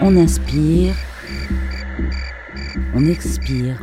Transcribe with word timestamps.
On 0.00 0.16
inspire, 0.16 0.94
on 2.94 3.06
expire, 3.06 3.76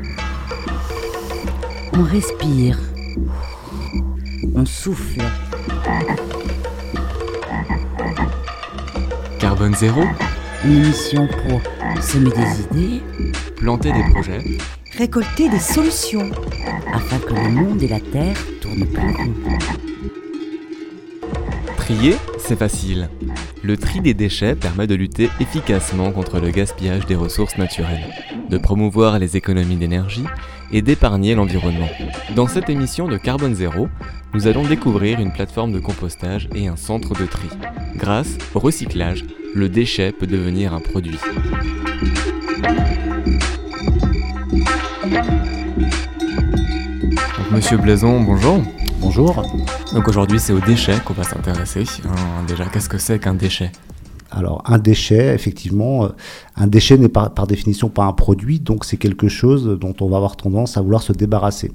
on 1.93 2.03
respire, 2.03 2.77
on 4.55 4.65
souffle. 4.65 5.21
Carbone 9.39 9.75
zéro, 9.75 10.03
Une 10.63 10.77
émission 10.83 11.27
pour 11.27 11.61
semer 12.01 12.29
des 12.31 12.61
idées 12.79 13.01
planter 13.55 13.91
des 13.91 14.03
projets, 14.11 14.43
récolter 14.97 15.49
des 15.49 15.59
solutions. 15.59 16.29
afin 16.93 17.17
que 17.19 17.33
le 17.33 17.49
monde 17.49 17.81
et 17.81 17.87
la 17.87 17.99
terre 17.99 18.37
tournent 18.61 18.85
pour 18.85 19.03
nous. 19.03 19.33
Trier, 21.77 22.15
c'est 22.39 22.57
facile. 22.57 23.09
Le 23.63 23.77
tri 23.77 24.01
des 24.01 24.15
déchets 24.15 24.55
permet 24.55 24.87
de 24.87 24.95
lutter 24.95 25.29
efficacement 25.39 26.11
contre 26.11 26.39
le 26.39 26.49
gaspillage 26.49 27.05
des 27.05 27.15
ressources 27.15 27.59
naturelles, 27.59 28.07
de 28.49 28.57
promouvoir 28.57 29.19
les 29.19 29.37
économies 29.37 29.75
d'énergie 29.75 30.23
et 30.71 30.81
d'épargner 30.81 31.35
l'environnement. 31.35 31.89
Dans 32.35 32.47
cette 32.47 32.71
émission 32.71 33.07
de 33.07 33.17
Carbone 33.17 33.53
Zéro, 33.53 33.87
nous 34.33 34.47
allons 34.47 34.63
découvrir 34.63 35.19
une 35.19 35.31
plateforme 35.31 35.73
de 35.73 35.79
compostage 35.79 36.49
et 36.55 36.67
un 36.67 36.75
centre 36.75 37.13
de 37.13 37.27
tri. 37.27 37.49
Grâce 37.97 38.35
au 38.55 38.59
recyclage, 38.59 39.25
le 39.53 39.69
déchet 39.69 40.11
peut 40.11 40.27
devenir 40.27 40.73
un 40.73 40.79
produit. 40.79 41.19
Monsieur 47.51 47.77
Blaison, 47.77 48.21
bonjour. 48.21 48.63
Bonjour. 49.13 49.43
Donc 49.93 50.07
aujourd'hui 50.07 50.39
c'est 50.39 50.53
aux 50.53 50.61
déchets 50.61 50.97
qu'on 51.03 51.13
va 51.13 51.23
s'intéresser. 51.23 51.83
Hein, 52.05 52.45
déjà, 52.47 52.63
qu'est-ce 52.67 52.87
que 52.87 52.97
c'est 52.97 53.19
qu'un 53.19 53.33
déchet? 53.33 53.69
Alors 54.31 54.63
un 54.65 54.77
déchet, 54.77 55.35
effectivement, 55.35 56.05
euh, 56.05 56.09
un 56.55 56.67
déchet 56.67 56.97
n'est 56.97 57.09
par, 57.09 57.33
par 57.33 57.45
définition 57.45 57.89
pas 57.89 58.05
un 58.05 58.13
produit, 58.13 58.61
donc 58.61 58.85
c'est 58.85 58.95
quelque 58.95 59.27
chose 59.27 59.77
dont 59.81 59.93
on 59.99 60.07
va 60.07 60.15
avoir 60.15 60.37
tendance 60.37 60.77
à 60.77 60.81
vouloir 60.81 61.01
se 61.01 61.11
débarrasser. 61.11 61.73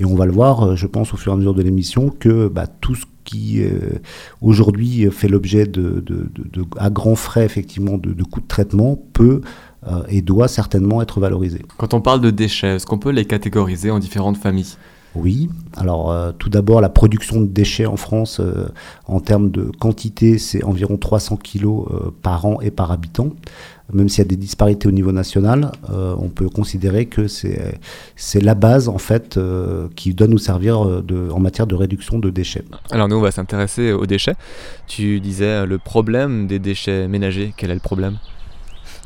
Et 0.00 0.04
on 0.04 0.16
va 0.16 0.26
le 0.26 0.32
voir, 0.32 0.64
euh, 0.64 0.74
je 0.74 0.88
pense, 0.88 1.14
au 1.14 1.16
fur 1.16 1.30
et 1.30 1.34
à 1.34 1.38
mesure 1.38 1.54
de 1.54 1.62
l'émission, 1.62 2.10
que 2.10 2.48
bah, 2.48 2.66
tout 2.66 2.96
ce 2.96 3.04
qui 3.22 3.62
euh, 3.62 4.00
aujourd'hui 4.40 5.08
fait 5.12 5.28
l'objet 5.28 5.66
de, 5.66 6.02
de- 6.04 6.28
de- 6.34 6.48
de- 6.52 6.66
à 6.76 6.90
grands 6.90 7.14
frais, 7.14 7.44
effectivement, 7.44 7.98
de, 7.98 8.12
de 8.12 8.24
coûts 8.24 8.40
de 8.40 8.48
traitement 8.48 8.98
peut 9.12 9.42
euh, 9.86 10.02
et 10.08 10.22
doit 10.22 10.48
certainement 10.48 11.02
être 11.02 11.20
valorisé. 11.20 11.62
Quand 11.76 11.94
on 11.94 12.00
parle 12.00 12.20
de 12.20 12.30
déchets, 12.30 12.74
est-ce 12.74 12.86
qu'on 12.86 12.98
peut 12.98 13.10
les 13.12 13.26
catégoriser 13.26 13.92
en 13.92 14.00
différentes 14.00 14.38
familles? 14.38 14.74
Oui, 15.14 15.48
alors 15.76 16.10
euh, 16.10 16.32
tout 16.36 16.48
d'abord 16.48 16.80
la 16.80 16.88
production 16.88 17.40
de 17.40 17.46
déchets 17.46 17.86
en 17.86 17.96
France 17.96 18.40
euh, 18.40 18.66
en 19.06 19.20
termes 19.20 19.50
de 19.50 19.70
quantité 19.78 20.38
c'est 20.38 20.64
environ 20.64 20.96
300 20.96 21.36
kilos 21.36 21.86
euh, 21.90 22.10
par 22.22 22.46
an 22.46 22.60
et 22.60 22.70
par 22.70 22.90
habitant. 22.90 23.30
Même 23.92 24.08
s'il 24.08 24.24
y 24.24 24.26
a 24.26 24.28
des 24.28 24.36
disparités 24.36 24.88
au 24.88 24.92
niveau 24.92 25.12
national, 25.12 25.70
euh, 25.90 26.16
on 26.18 26.28
peut 26.30 26.48
considérer 26.48 27.06
que 27.06 27.28
c'est 27.28 27.78
c'est 28.16 28.40
la 28.40 28.54
base 28.54 28.88
en 28.88 28.98
fait 28.98 29.36
euh, 29.36 29.88
qui 29.94 30.14
doit 30.14 30.26
nous 30.26 30.38
servir 30.38 31.02
de, 31.02 31.30
en 31.30 31.38
matière 31.38 31.66
de 31.66 31.74
réduction 31.74 32.18
de 32.18 32.30
déchets. 32.30 32.64
Alors 32.90 33.08
nous 33.08 33.16
on 33.16 33.20
va 33.20 33.30
s'intéresser 33.30 33.92
aux 33.92 34.06
déchets. 34.06 34.36
Tu 34.86 35.20
disais 35.20 35.66
le 35.66 35.78
problème 35.78 36.46
des 36.46 36.58
déchets 36.58 37.08
ménagers, 37.08 37.52
quel 37.56 37.70
est 37.70 37.74
le 37.74 37.80
problème? 37.80 38.18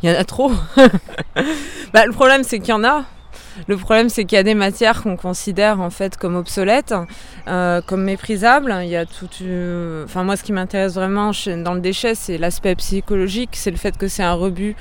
Il 0.02 0.08
y 0.08 0.12
en 0.12 0.16
a 0.18 0.24
trop. 0.24 0.50
bah, 1.92 2.06
le 2.06 2.12
problème, 2.12 2.44
c'est 2.44 2.60
qu'il 2.60 2.68
y 2.68 2.72
en 2.72 2.84
a. 2.84 3.04
Le 3.66 3.76
problème, 3.76 4.08
c'est 4.08 4.24
qu'il 4.24 4.36
y 4.36 4.40
a 4.40 4.44
des 4.44 4.54
matières 4.54 5.02
qu'on 5.02 5.16
considère 5.16 5.80
en 5.80 5.90
fait 5.90 6.16
comme 6.16 6.36
obsolètes, 6.36 6.94
euh, 7.48 7.80
comme 7.86 8.04
méprisables. 8.04 8.74
Il 8.82 8.88
y 8.88 8.96
a 8.96 9.06
tout. 9.06 9.28
Enfin, 10.04 10.24
moi, 10.24 10.36
ce 10.36 10.42
qui 10.42 10.52
m'intéresse 10.52 10.94
vraiment 10.94 11.32
dans 11.64 11.74
le 11.74 11.80
déchet, 11.80 12.14
c'est 12.14 12.38
l'aspect 12.38 12.74
psychologique, 12.76 13.50
c'est 13.52 13.70
le 13.70 13.76
fait 13.76 13.96
que 13.96 14.08
c'est 14.08 14.22
un 14.22 14.34
rebut 14.34 14.76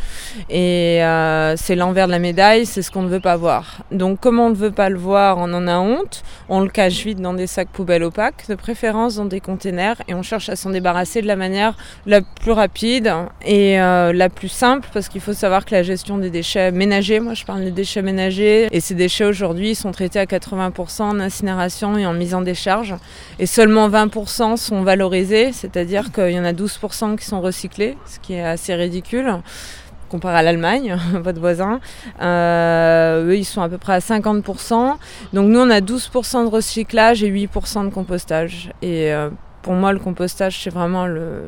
et 0.50 1.03
euh, 1.03 1.55
c'est 1.58 1.75
l'envers 1.75 2.08
de 2.08 2.11
la 2.11 2.20
médaille, 2.20 2.65
c'est 2.65 2.82
ce 2.82 2.92
qu'on 2.92 3.04
ne 3.04 3.10
veut 3.10 3.20
pas 3.20 3.38
voir. 3.38 3.83
Donc, 3.92 4.20
comme 4.20 4.39
on 4.39 4.49
ne 4.49 4.55
veut 4.55 4.71
pas 4.71 4.89
le 4.89 4.98
voir, 4.98 5.38
on 5.38 5.54
en 5.54 5.67
a 5.67 5.77
honte. 5.77 6.23
On 6.49 6.61
le 6.61 6.70
cache 6.70 7.04
vite 7.04 7.21
dans 7.21 7.33
des 7.33 7.48
sacs 7.48 7.70
poubelles 7.70 8.04
opaques, 8.04 8.45
de 8.49 8.55
préférence 8.55 9.15
dans 9.15 9.26
des 9.26 9.39
containers, 9.39 9.95
et 10.08 10.14
on 10.14 10.23
cherche 10.23 10.49
à 10.49 10.55
s'en 10.55 10.70
débarrasser 10.70 11.21
de 11.21 11.27
la 11.27 11.36
manière 11.36 11.76
la 12.05 12.21
plus 12.21 12.52
rapide 12.52 13.14
et 13.45 13.80
euh, 13.80 14.14
la 14.14 14.30
plus 14.30 14.49
simple 14.49 14.88
parce 14.94 15.09
qu'il 15.09 15.21
faut 15.21 15.33
savoir 15.33 15.65
que 15.65 15.73
la 15.73 15.83
gestion 15.83 16.17
des 16.17 16.30
déchets 16.30 16.71
ménagers, 16.71 17.20
moi 17.20 17.33
je 17.33 17.45
parle 17.45 17.64
des 17.64 17.71
déchets 17.71 18.02
ménagers, 18.02 18.67
et 18.72 18.80
ces 18.80 18.95
déchets 18.95 19.26
aujourd'hui 19.26 19.76
sont 19.76 19.92
traités 19.92 20.20
à 20.20 20.26
80% 20.26 21.04
en 21.04 21.20
incinération 21.20 21.98
et 21.98 22.05
en 22.05 22.14
mise 22.14 22.33
en 22.33 22.42
décharge 22.42 22.95
et 23.39 23.45
seulement 23.45 23.89
20% 23.89 24.58
sont 24.58 24.83
valorisés, 24.83 25.52
c'est-à-dire 25.54 26.11
qu'il 26.11 26.32
y 26.32 26.39
en 26.39 26.45
a 26.45 26.54
12% 26.54 27.17
qui 27.17 27.26
sont 27.26 27.42
recyclés, 27.42 27.98
ce 28.06 28.20
qui 28.20 28.33
est 28.33 28.44
assez 28.44 28.76
ridicule 28.76 29.42
comparé 30.08 30.38
à 30.38 30.42
l'Allemagne, 30.42 30.98
votre 31.14 31.39
voisin. 31.39 31.80
Euh, 32.22 33.27
eux, 33.27 33.38
ils 33.38 33.45
sont 33.45 33.61
à 33.61 33.70
peu 33.70 33.77
près 33.77 33.94
à 33.94 34.00
50%. 34.00 34.95
Donc 35.33 35.50
nous, 35.50 35.60
on 35.60 35.70
a 35.70 35.82
12% 35.82 36.45
de 36.45 36.50
recyclage 36.50 37.23
et 37.23 37.32
8% 37.32 37.86
de 37.86 37.94
compostage. 37.94 38.72
Et 38.82 39.11
euh, 39.11 39.30
pour 39.61 39.73
moi, 39.73 39.94
le 39.94 40.00
compostage, 40.00 40.64
c'est 40.64 40.70
vraiment 40.70 41.06
le... 41.08 41.44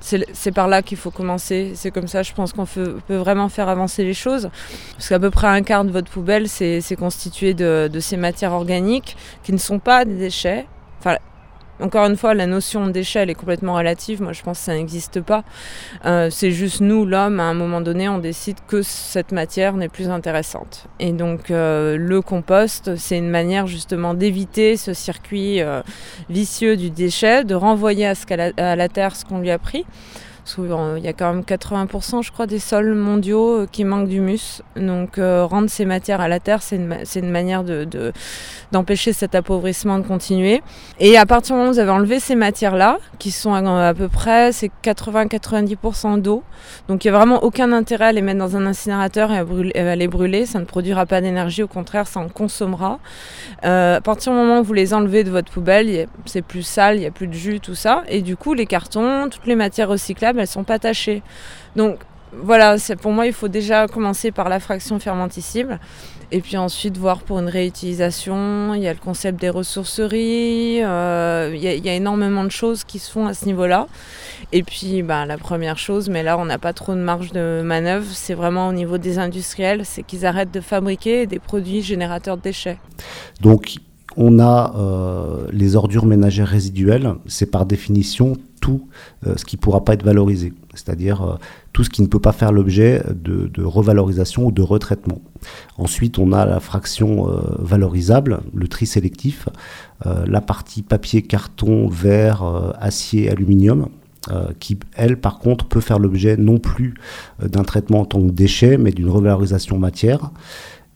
C'est 0.00 0.52
par 0.52 0.68
là 0.68 0.82
qu'il 0.82 0.98
faut 0.98 1.10
commencer. 1.10 1.72
C'est 1.74 1.90
comme 1.90 2.06
ça, 2.06 2.22
je 2.22 2.32
pense 2.32 2.52
qu'on 2.52 2.66
peut, 2.66 2.96
vraiment 3.08 3.48
faire 3.48 3.68
avancer 3.68 4.04
les 4.04 4.14
choses. 4.14 4.50
Parce 4.92 5.08
qu'à 5.08 5.18
peu 5.18 5.30
près 5.30 5.48
un 5.48 5.62
quart 5.62 5.84
de 5.84 5.90
votre 5.90 6.10
poubelle, 6.10 6.48
c'est 6.48 6.96
constitué 6.98 7.54
de, 7.54 7.90
ces 8.00 8.16
matières 8.16 8.52
organiques 8.52 9.16
qui 9.42 9.52
ne 9.52 9.58
sont 9.58 9.78
pas 9.78 10.04
des 10.04 10.16
déchets. 10.16 10.66
Encore 11.80 12.06
une 12.06 12.16
fois, 12.16 12.34
la 12.34 12.46
notion 12.46 12.86
de 12.86 12.92
déchet, 12.92 13.20
elle 13.20 13.30
est 13.30 13.34
complètement 13.34 13.74
relative. 13.74 14.22
Moi, 14.22 14.32
je 14.32 14.42
pense 14.42 14.58
que 14.58 14.64
ça 14.64 14.74
n'existe 14.74 15.20
pas. 15.20 15.44
Euh, 16.04 16.30
c'est 16.30 16.50
juste 16.50 16.80
nous, 16.80 17.04
l'homme, 17.04 17.40
à 17.40 17.44
un 17.44 17.54
moment 17.54 17.80
donné, 17.80 18.08
on 18.08 18.18
décide 18.18 18.56
que 18.66 18.82
cette 18.82 19.32
matière 19.32 19.74
n'est 19.74 19.88
plus 19.88 20.08
intéressante. 20.08 20.86
Et 21.00 21.12
donc, 21.12 21.50
euh, 21.50 21.96
le 21.96 22.22
compost, 22.22 22.96
c'est 22.96 23.18
une 23.18 23.30
manière 23.30 23.66
justement 23.66 24.14
d'éviter 24.14 24.76
ce 24.76 24.94
circuit 24.94 25.60
euh, 25.60 25.82
vicieux 26.30 26.76
du 26.76 26.90
déchet, 26.90 27.44
de 27.44 27.54
renvoyer 27.54 28.06
à 28.06 28.76
la 28.76 28.88
terre 28.88 29.16
ce 29.16 29.24
qu'on 29.24 29.38
lui 29.38 29.50
a 29.50 29.58
pris. 29.58 29.84
Qu'il 30.46 31.04
y 31.04 31.08
a 31.08 31.12
quand 31.12 31.32
même 31.34 31.42
80% 31.42 32.22
je 32.22 32.30
crois 32.32 32.46
des 32.46 32.58
sols 32.60 32.94
mondiaux 32.94 33.62
euh, 33.62 33.66
qui 33.70 33.84
manquent 33.84 34.08
d'humus. 34.08 34.62
Donc 34.76 35.18
euh, 35.18 35.44
rendre 35.44 35.68
ces 35.68 35.84
matières 35.84 36.20
à 36.20 36.28
la 36.28 36.38
terre, 36.40 36.62
c'est 36.62 36.76
une, 36.76 36.96
une 37.16 37.30
manière 37.30 37.64
de, 37.64 37.84
de- 37.84 38.12
d'empêcher 38.72 39.12
cet 39.12 39.34
appauvrissement 39.34 39.98
de 39.98 40.06
continuer. 40.06 40.62
Et 41.00 41.18
à 41.18 41.26
partir 41.26 41.54
du 41.54 41.58
moment 41.58 41.70
où 41.70 41.74
vous 41.74 41.78
avez 41.80 41.90
enlevé 41.90 42.20
ces 42.20 42.34
matières-là, 42.36 42.98
qui 43.18 43.30
sont 43.32 43.54
à, 43.54 43.92
peu 43.94 44.08
près 44.08 44.52
c'est 44.52 44.70
80-90% 44.84 46.20
d'eau, 46.20 46.42
donc 46.88 47.04
il 47.04 47.10
n'y 47.10 47.14
a 47.14 47.18
vraiment 47.18 47.42
aucun 47.42 47.72
intérêt 47.72 48.06
à 48.06 48.12
les 48.12 48.22
mettre 48.22 48.38
dans 48.38 48.56
un 48.56 48.66
incinérateur 48.66 49.32
et 49.32 49.38
à, 49.38 49.44
brûler- 49.44 49.76
à 49.76 49.96
les 49.96 50.08
brûler, 50.08 50.46
ça 50.46 50.58
ne 50.60 50.64
produira 50.64 51.06
pas 51.06 51.20
d'énergie, 51.20 51.62
au 51.62 51.68
contraire 51.68 52.06
ça 52.06 52.20
en 52.20 52.28
consommera. 52.28 52.98
Euh, 53.64 53.96
à 53.96 54.00
partir 54.00 54.32
du 54.32 54.38
moment 54.38 54.60
où 54.60 54.62
vous 54.62 54.72
les 54.72 54.94
enlevez 54.94 55.24
de 55.24 55.30
votre 55.30 55.50
poubelle, 55.50 55.88
il 55.88 56.06
c'est 56.24 56.42
plus 56.42 56.62
sale, 56.62 56.96
il 56.96 57.00
n'y 57.00 57.06
a 57.06 57.10
plus 57.10 57.26
de 57.28 57.32
jus, 57.34 57.60
tout 57.60 57.74
ça. 57.74 58.02
Et 58.08 58.20
du 58.22 58.36
coup, 58.36 58.54
les 58.54 58.66
cartons, 58.66 59.28
toutes 59.30 59.46
les 59.46 59.54
matières 59.56 59.88
recyclables, 59.88 60.35
elles 60.40 60.46
sont 60.46 60.64
pas 60.64 60.78
tachées. 60.78 61.22
Donc 61.74 61.98
voilà, 62.32 62.76
pour 63.00 63.12
moi, 63.12 63.26
il 63.26 63.32
faut 63.32 63.48
déjà 63.48 63.86
commencer 63.86 64.30
par 64.30 64.48
la 64.48 64.60
fraction 64.60 64.98
fermenticible. 64.98 65.78
Et 66.32 66.40
puis 66.40 66.56
ensuite 66.56 66.98
voir 66.98 67.22
pour 67.22 67.38
une 67.38 67.48
réutilisation. 67.48 68.74
Il 68.74 68.82
y 68.82 68.88
a 68.88 68.92
le 68.92 68.98
concept 68.98 69.40
des 69.40 69.48
ressourceries. 69.48 70.82
euh, 70.82 71.52
il, 71.54 71.62
y 71.62 71.88
a, 71.88 71.94
énormément 71.94 72.42
de 72.42 72.50
choses 72.50 72.82
qui 72.82 72.98
se 72.98 73.10
font 73.12 73.26
à 73.26 73.34
ce 73.34 73.46
niveau-là. 73.46 73.86
Et 74.52 74.64
puis 74.64 75.02
ben, 75.02 75.24
la 75.24 75.38
première 75.38 75.78
chose, 75.78 76.08
mais 76.08 76.24
là 76.24 76.36
on 76.36 76.44
n'a 76.44 76.58
pas 76.58 76.72
trop 76.72 76.94
de 76.94 77.00
marge 77.00 77.32
de 77.32 77.62
manœuvre, 77.64 78.06
c'est 78.12 78.34
vraiment 78.34 78.68
au 78.68 78.72
niveau 78.72 78.98
des 78.98 79.18
industriels, 79.18 79.82
c'est 79.84 80.02
qu'ils 80.02 80.26
arrêtent 80.26 80.52
de 80.52 80.60
fabriquer 80.60 81.26
des 81.26 81.38
produits 81.38 81.82
générateurs 81.82 82.36
de 82.36 82.42
déchets. 82.42 82.78
Donc 83.40 83.76
on 84.16 84.38
a 84.40 84.74
euh, 84.76 85.46
les 85.52 85.76
ordures 85.76 86.06
ménagères 86.06 86.48
résiduelles, 86.48 87.14
c'est 87.26 87.50
par 87.50 87.66
définition 87.66 88.36
tout 88.66 88.88
euh, 89.24 89.34
ce 89.36 89.44
qui 89.44 89.54
ne 89.54 89.60
pourra 89.60 89.84
pas 89.84 89.94
être 89.94 90.02
valorisé, 90.02 90.52
c'est-à-dire 90.74 91.22
euh, 91.22 91.34
tout 91.72 91.84
ce 91.84 91.90
qui 91.90 92.02
ne 92.02 92.08
peut 92.08 92.18
pas 92.18 92.32
faire 92.32 92.50
l'objet 92.50 93.00
de, 93.14 93.62
revalorisation 93.62 94.44
ou 94.46 94.50
de 94.50 94.60
retraitement. 94.60 95.20
Ensuite, 95.78 96.18
on 96.18 96.32
a 96.32 96.44
la 96.44 96.58
fraction 96.58 97.30
euh, 97.30 97.42
valorisable, 97.60 98.40
le 98.52 98.66
tri 98.66 98.86
sélectif, 98.86 99.48
la 100.04 100.42
partie 100.42 100.82
papier, 100.82 101.22
carton, 101.22 101.88
verre, 101.88 102.74
acier, 102.78 103.30
aluminium, 103.30 103.88
qui, 104.60 104.78
elle, 104.94 105.18
par 105.18 105.38
contre, 105.38 105.64
peut 105.66 105.80
faire 105.80 105.98
l'objet 105.98 106.36
non 106.36 106.58
plus 106.58 106.94
d'un 107.42 107.62
traitement 107.62 108.00
en 108.00 108.04
tant 108.04 108.20
que 108.20 108.30
déchet, 108.30 108.76
mais 108.76 108.90
d'une 108.90 109.08
revalorisation 109.08 109.78
matière. 109.78 110.32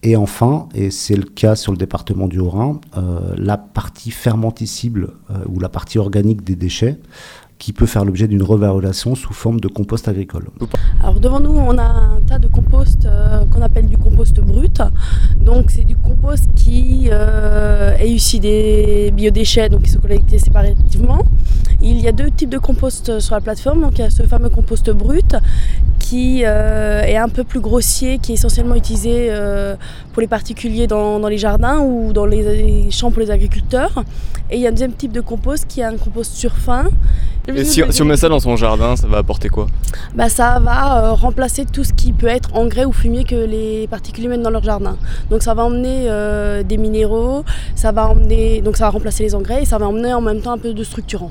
Et 0.02 0.16
enfin, 0.16 0.68
et 0.74 0.90
c'est 0.90 1.16
le 1.16 1.24
cas 1.24 1.56
sur 1.56 1.72
le 1.72 1.78
département 1.78 2.28
du 2.28 2.40
Haut-Rhin, 2.40 2.80
la 3.38 3.56
partie 3.56 4.10
fermenticible 4.10 5.14
ou 5.48 5.60
la 5.60 5.70
partie 5.70 5.98
organique 5.98 6.44
des 6.44 6.56
déchets, 6.56 6.98
qui 7.60 7.74
peut 7.74 7.86
faire 7.86 8.06
l'objet 8.06 8.26
d'une 8.26 8.42
revalorisation 8.42 9.14
sous 9.14 9.34
forme 9.34 9.60
de 9.60 9.68
compost 9.68 10.08
agricole. 10.08 10.46
Alors 11.02 11.20
devant 11.20 11.40
nous, 11.40 11.52
on 11.52 11.76
a 11.76 11.82
un 11.82 12.20
tas 12.26 12.38
de 12.38 12.48
compost 12.48 13.04
euh, 13.04 13.44
qu'on 13.50 13.60
appelle 13.60 13.86
du 13.86 13.98
compost 13.98 14.40
brut. 14.40 14.80
Donc 15.38 15.70
c'est 15.70 15.84
du 15.84 15.94
compost 15.94 16.44
qui 16.56 17.08
euh, 17.12 17.94
est 17.98 18.08
issu 18.08 18.38
des 18.38 19.12
biodéchets, 19.14 19.68
donc 19.68 19.82
qui 19.82 19.90
sont 19.90 20.00
collectés 20.00 20.38
séparativement. 20.38 21.26
Il 21.82 22.00
y 22.00 22.08
a 22.08 22.12
deux 22.12 22.30
types 22.30 22.48
de 22.48 22.58
compost 22.58 23.20
sur 23.20 23.34
la 23.34 23.42
plateforme. 23.42 23.82
Donc 23.82 23.98
il 23.98 24.00
y 24.00 24.04
a 24.04 24.10
ce 24.10 24.22
fameux 24.22 24.48
compost 24.48 24.90
brut 24.90 25.36
qui 25.98 26.42
euh, 26.44 27.02
est 27.02 27.18
un 27.18 27.28
peu 27.28 27.44
plus 27.44 27.60
grossier, 27.60 28.18
qui 28.18 28.32
est 28.32 28.34
essentiellement 28.36 28.74
utilisé 28.74 29.30
pour 30.14 30.22
les 30.22 30.28
particuliers 30.28 30.86
dans, 30.86 31.28
les 31.28 31.38
jardins 31.38 31.80
ou 31.80 32.14
dans 32.14 32.24
les 32.24 32.90
champs 32.90 33.10
pour 33.10 33.20
les 33.20 33.30
agriculteurs. 33.30 34.02
Et 34.50 34.56
il 34.56 34.62
y 34.62 34.66
a 34.66 34.70
un 34.70 34.72
deuxième 34.72 34.94
type 34.94 35.12
de 35.12 35.20
compost 35.20 35.66
qui 35.68 35.80
est 35.80 35.84
un 35.84 35.96
compost 35.96 36.32
sur 36.32 36.56
fin. 36.56 36.88
Et 37.56 37.64
si, 37.64 37.82
si, 37.90 38.02
on 38.02 38.04
met 38.04 38.16
ça 38.16 38.28
dans 38.28 38.40
son 38.40 38.56
jardin, 38.56 38.96
ça 38.96 39.06
va 39.06 39.18
apporter 39.18 39.48
quoi? 39.48 39.66
Bah, 40.14 40.28
Ça 40.28 40.58
va 40.60 41.04
euh, 41.04 41.12
remplacer 41.12 41.64
tout 41.64 41.84
ce 41.84 41.92
qui 41.92 42.12
peut 42.12 42.26
être 42.26 42.54
engrais 42.54 42.84
ou 42.84 42.92
fumier 42.92 43.24
que 43.24 43.34
les 43.34 43.86
particuliers 43.88 44.28
mettent 44.28 44.42
dans 44.42 44.50
leur 44.50 44.62
jardin. 44.62 44.96
Donc 45.30 45.42
ça 45.42 45.54
va 45.54 45.64
emmener 45.64 46.06
euh, 46.08 46.62
des 46.62 46.76
minéraux, 46.76 47.44
ça 47.74 47.92
va 47.92 48.08
emmener, 48.08 48.60
donc 48.60 48.76
ça 48.76 48.84
va 48.84 48.90
remplacer 48.90 49.22
les 49.24 49.34
engrais 49.34 49.62
et 49.62 49.64
ça 49.64 49.78
va 49.78 49.88
emmener 49.88 50.12
en 50.12 50.20
même 50.20 50.40
temps 50.40 50.52
un 50.52 50.58
peu 50.58 50.72
de 50.72 50.84
structurant. 50.84 51.30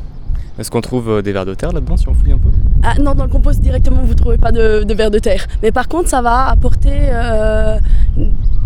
Est-ce 0.58 0.70
qu'on 0.70 0.82
trouve 0.82 1.10
euh, 1.10 1.22
des 1.22 1.32
vers 1.32 1.46
de 1.46 1.54
terre 1.54 1.72
là-dedans 1.72 1.98
si 1.98 2.08
on 2.10 2.14
fouille 2.14 2.34
un 2.34 2.38
peu? 2.38 2.50
Ah, 2.84 2.96
Non, 3.02 3.14
dans 3.16 3.24
le 3.26 3.30
compost 3.30 3.62
directement 3.62 4.02
vous 4.02 4.14
ne 4.14 4.18
trouvez 4.18 4.38
pas 4.38 4.52
de, 4.52 4.84
de, 4.84 4.94
vers 4.94 5.12
de 5.12 5.20
terre. 5.20 5.48
Mais 5.64 5.72
par 5.72 5.88
contre 5.88 6.10
ça 6.10 6.22
va 6.22 6.48
apporter 6.48 6.92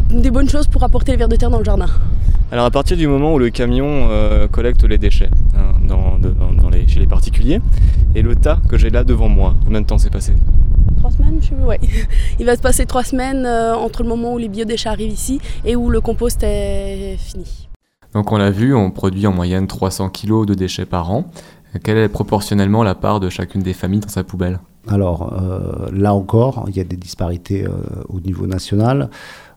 des 0.09 0.31
bonnes 0.31 0.49
choses 0.49 0.67
pour 0.67 0.83
apporter 0.83 1.11
les 1.11 1.17
vers 1.17 1.29
de 1.29 1.35
terre 1.35 1.49
dans 1.49 1.59
le 1.59 1.65
jardin. 1.65 1.87
Alors 2.51 2.65
à 2.65 2.71
partir 2.71 2.97
du 2.97 3.07
moment 3.07 3.33
où 3.33 3.39
le 3.39 3.49
camion 3.49 4.09
collecte 4.51 4.83
les 4.83 4.97
déchets 4.97 5.29
les, 6.83 6.87
chez 6.87 6.99
les 6.99 7.07
particuliers, 7.07 7.61
et 8.15 8.21
le 8.21 8.35
tas 8.35 8.59
que 8.69 8.77
j'ai 8.77 8.89
là 8.89 9.03
devant 9.03 9.29
moi, 9.29 9.55
combien 9.63 9.81
de 9.81 9.87
temps 9.87 9.97
s'est 9.97 10.09
passé 10.09 10.33
Trois 10.97 11.11
semaines, 11.11 11.39
je 11.41 11.49
sais 11.49 11.55
ouais. 11.55 11.79
Il 12.39 12.45
va 12.45 12.55
se 12.55 12.61
passer 12.61 12.85
trois 12.85 13.03
semaines 13.03 13.45
euh, 13.45 13.75
entre 13.75 14.03
le 14.03 14.09
moment 14.09 14.33
où 14.33 14.37
les 14.37 14.49
biodéchets 14.49 14.89
arrivent 14.89 15.11
ici 15.11 15.39
et 15.65 15.75
où 15.75 15.89
le 15.89 16.01
compost 16.01 16.41
est 16.43 17.17
fini. 17.17 17.67
Donc 18.13 18.31
on 18.31 18.37
l'a 18.37 18.51
vu, 18.51 18.75
on 18.75 18.91
produit 18.91 19.25
en 19.27 19.33
moyenne 19.33 19.67
300 19.67 20.09
kg 20.09 20.45
de 20.45 20.53
déchets 20.53 20.85
par 20.85 21.11
an. 21.11 21.25
Quelle 21.83 21.97
est 21.97 22.09
proportionnellement 22.09 22.83
la 22.83 22.93
part 22.93 23.19
de 23.19 23.29
chacune 23.29 23.63
des 23.63 23.73
familles 23.73 24.01
dans 24.01 24.09
sa 24.09 24.23
poubelle? 24.23 24.59
Alors 24.87 25.33
euh, 25.33 25.89
là 25.91 26.13
encore, 26.13 26.65
il 26.67 26.77
y 26.77 26.79
a 26.79 26.83
des 26.83 26.97
disparités 26.97 27.65
euh, 27.65 27.71
au 28.09 28.19
niveau 28.19 28.45
national. 28.45 29.09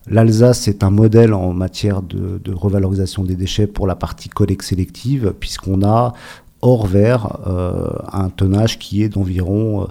L'Alsace 0.09 0.67
est 0.67 0.83
un 0.83 0.89
modèle 0.89 1.33
en 1.33 1.53
matière 1.53 2.01
de, 2.01 2.39
de, 2.41 2.53
revalorisation 2.53 3.23
des 3.23 3.35
déchets 3.35 3.67
pour 3.67 3.87
la 3.87 3.95
partie 3.95 4.29
collecte 4.29 4.63
sélective, 4.63 5.33
puisqu'on 5.37 5.83
a 5.83 6.13
hors 6.61 6.85
vert 6.85 7.39
euh, 7.47 7.89
un 8.11 8.29
tonnage 8.29 8.79
qui 8.79 9.03
est 9.03 9.09
d'environ 9.09 9.83
euh, 9.83 9.85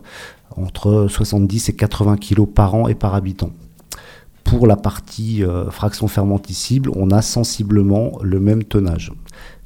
entre 0.57 1.07
70 1.09 1.69
et 1.69 1.77
80 1.77 2.17
kg 2.17 2.47
par 2.47 2.75
an 2.75 2.89
et 2.89 2.95
par 2.95 3.15
habitant. 3.15 3.51
Pour 4.45 4.67
la 4.67 4.77
partie 4.77 5.43
euh, 5.43 5.71
fraction 5.71 6.07
fermenticible, 6.07 6.91
on 6.95 7.11
a 7.11 7.21
sensiblement 7.21 8.13
le 8.23 8.39
même 8.39 8.63
tonnage. 8.63 9.13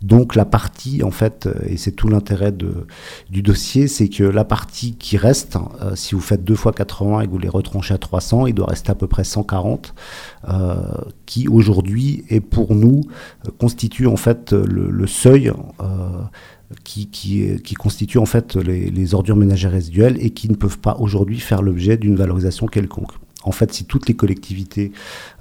Donc 0.01 0.35
la 0.35 0.47
partie, 0.47 1.03
en 1.03 1.11
fait, 1.11 1.47
et 1.67 1.77
c'est 1.77 1.93
tout 1.93 2.09
l'intérêt 2.09 2.53
du 2.53 3.43
dossier, 3.43 3.87
c'est 3.87 4.09
que 4.09 4.25
la 4.25 4.45
partie 4.45 4.95
qui 4.95 5.19
reste, 5.19 5.59
si 5.95 6.15
vous 6.15 6.23
faites 6.23 6.43
2 6.43 6.55
fois 6.55 6.73
80 6.73 7.21
et 7.21 7.27
que 7.27 7.31
vous 7.31 7.39
les 7.39 7.51
retranchez 7.51 7.93
à 7.93 7.99
300, 7.99 8.47
il 8.47 8.55
doit 8.55 8.69
rester 8.69 8.91
à 8.91 8.95
peu 8.95 9.07
près 9.07 9.25
140, 9.25 9.95
euh, 10.49 10.77
qui 11.27 11.49
aujourd'hui 11.49 12.25
est 12.31 12.41
pour 12.41 12.75
nous, 12.75 13.03
constitue 13.59 14.07
en 14.07 14.17
fait 14.17 14.53
le 14.53 15.07
seuil. 15.07 15.53
Qui, 16.85 17.09
qui, 17.09 17.61
qui, 17.65 17.75
constitue 17.75 18.19
en 18.19 18.27
fait 18.27 18.55
les, 18.55 19.15
ordures 19.15 19.35
ménagères 19.35 19.73
résiduelles 19.73 20.17
et 20.21 20.31
qui 20.31 20.49
ne 20.49 20.55
peuvent 20.55 20.79
pas 20.79 20.97
aujourd'hui 21.01 21.41
faire 21.41 21.63
l'objet 21.63 21.97
d'une 21.97 22.15
valorisation 22.15 22.69
quelconque. 22.69 23.11
En 23.43 23.51
fait, 23.51 23.73
si 23.73 23.87
toutes 23.87 24.07
les 24.07 24.15
collectivités 24.15 24.93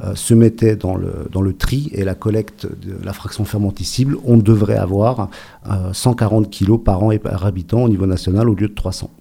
euh, 0.03 0.15
se 0.15 0.33
mettaient 0.33 0.75
dans 0.75 0.95
le, 0.95 1.27
dans 1.31 1.41
le 1.41 1.53
tri 1.53 1.91
et 1.93 2.03
la 2.03 2.15
collecte 2.15 2.65
de 2.65 2.95
la 3.03 3.13
fraction 3.13 3.45
fermenticible, 3.45 4.17
on 4.23 4.37
devrait 4.37 4.77
avoir 4.77 5.29
euh, 5.69 5.93
140 5.93 6.49
kg 6.49 6.77
par 6.77 7.03
an 7.03 7.11
et 7.11 7.19
par 7.19 7.45
habitant 7.45 7.83
au 7.83 7.89
niveau 7.89 8.07
national 8.07 8.49
au 8.49 8.55
lieu 8.55 8.67
de 8.67 8.73
300. 8.73 9.11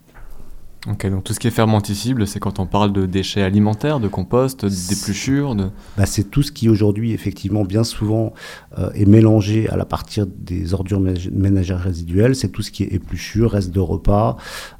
Ok, 0.90 1.06
donc 1.10 1.22
tout 1.24 1.34
ce 1.34 1.38
qui 1.38 1.48
est 1.48 1.50
fermenticible, 1.50 2.26
c'est 2.26 2.40
quand 2.40 2.60
on 2.60 2.64
parle 2.66 2.94
de 2.94 3.04
déchets 3.04 3.42
alimentaires, 3.42 4.00
de 4.00 4.08
compost, 4.08 4.64
d'épluchures 4.64 5.54
de... 5.54 5.64
bah, 5.98 6.06
C'est 6.06 6.24
tout 6.30 6.42
ce 6.42 6.50
qui 6.50 6.70
aujourd'hui, 6.70 7.12
effectivement, 7.12 7.64
bien 7.64 7.84
souvent 7.84 8.32
euh, 8.78 8.88
est 8.94 9.04
mélangé 9.04 9.68
à 9.68 9.76
la 9.76 9.84
partir 9.84 10.24
des 10.26 10.72
ordures 10.72 11.00
ménagères 11.00 11.80
résiduelles. 11.80 12.34
C'est 12.34 12.48
tout 12.48 12.62
ce 12.62 12.70
qui 12.70 12.84
est 12.84 12.94
épluchures, 12.94 13.50
restes 13.50 13.70
de 13.70 13.80
repas, 13.80 14.36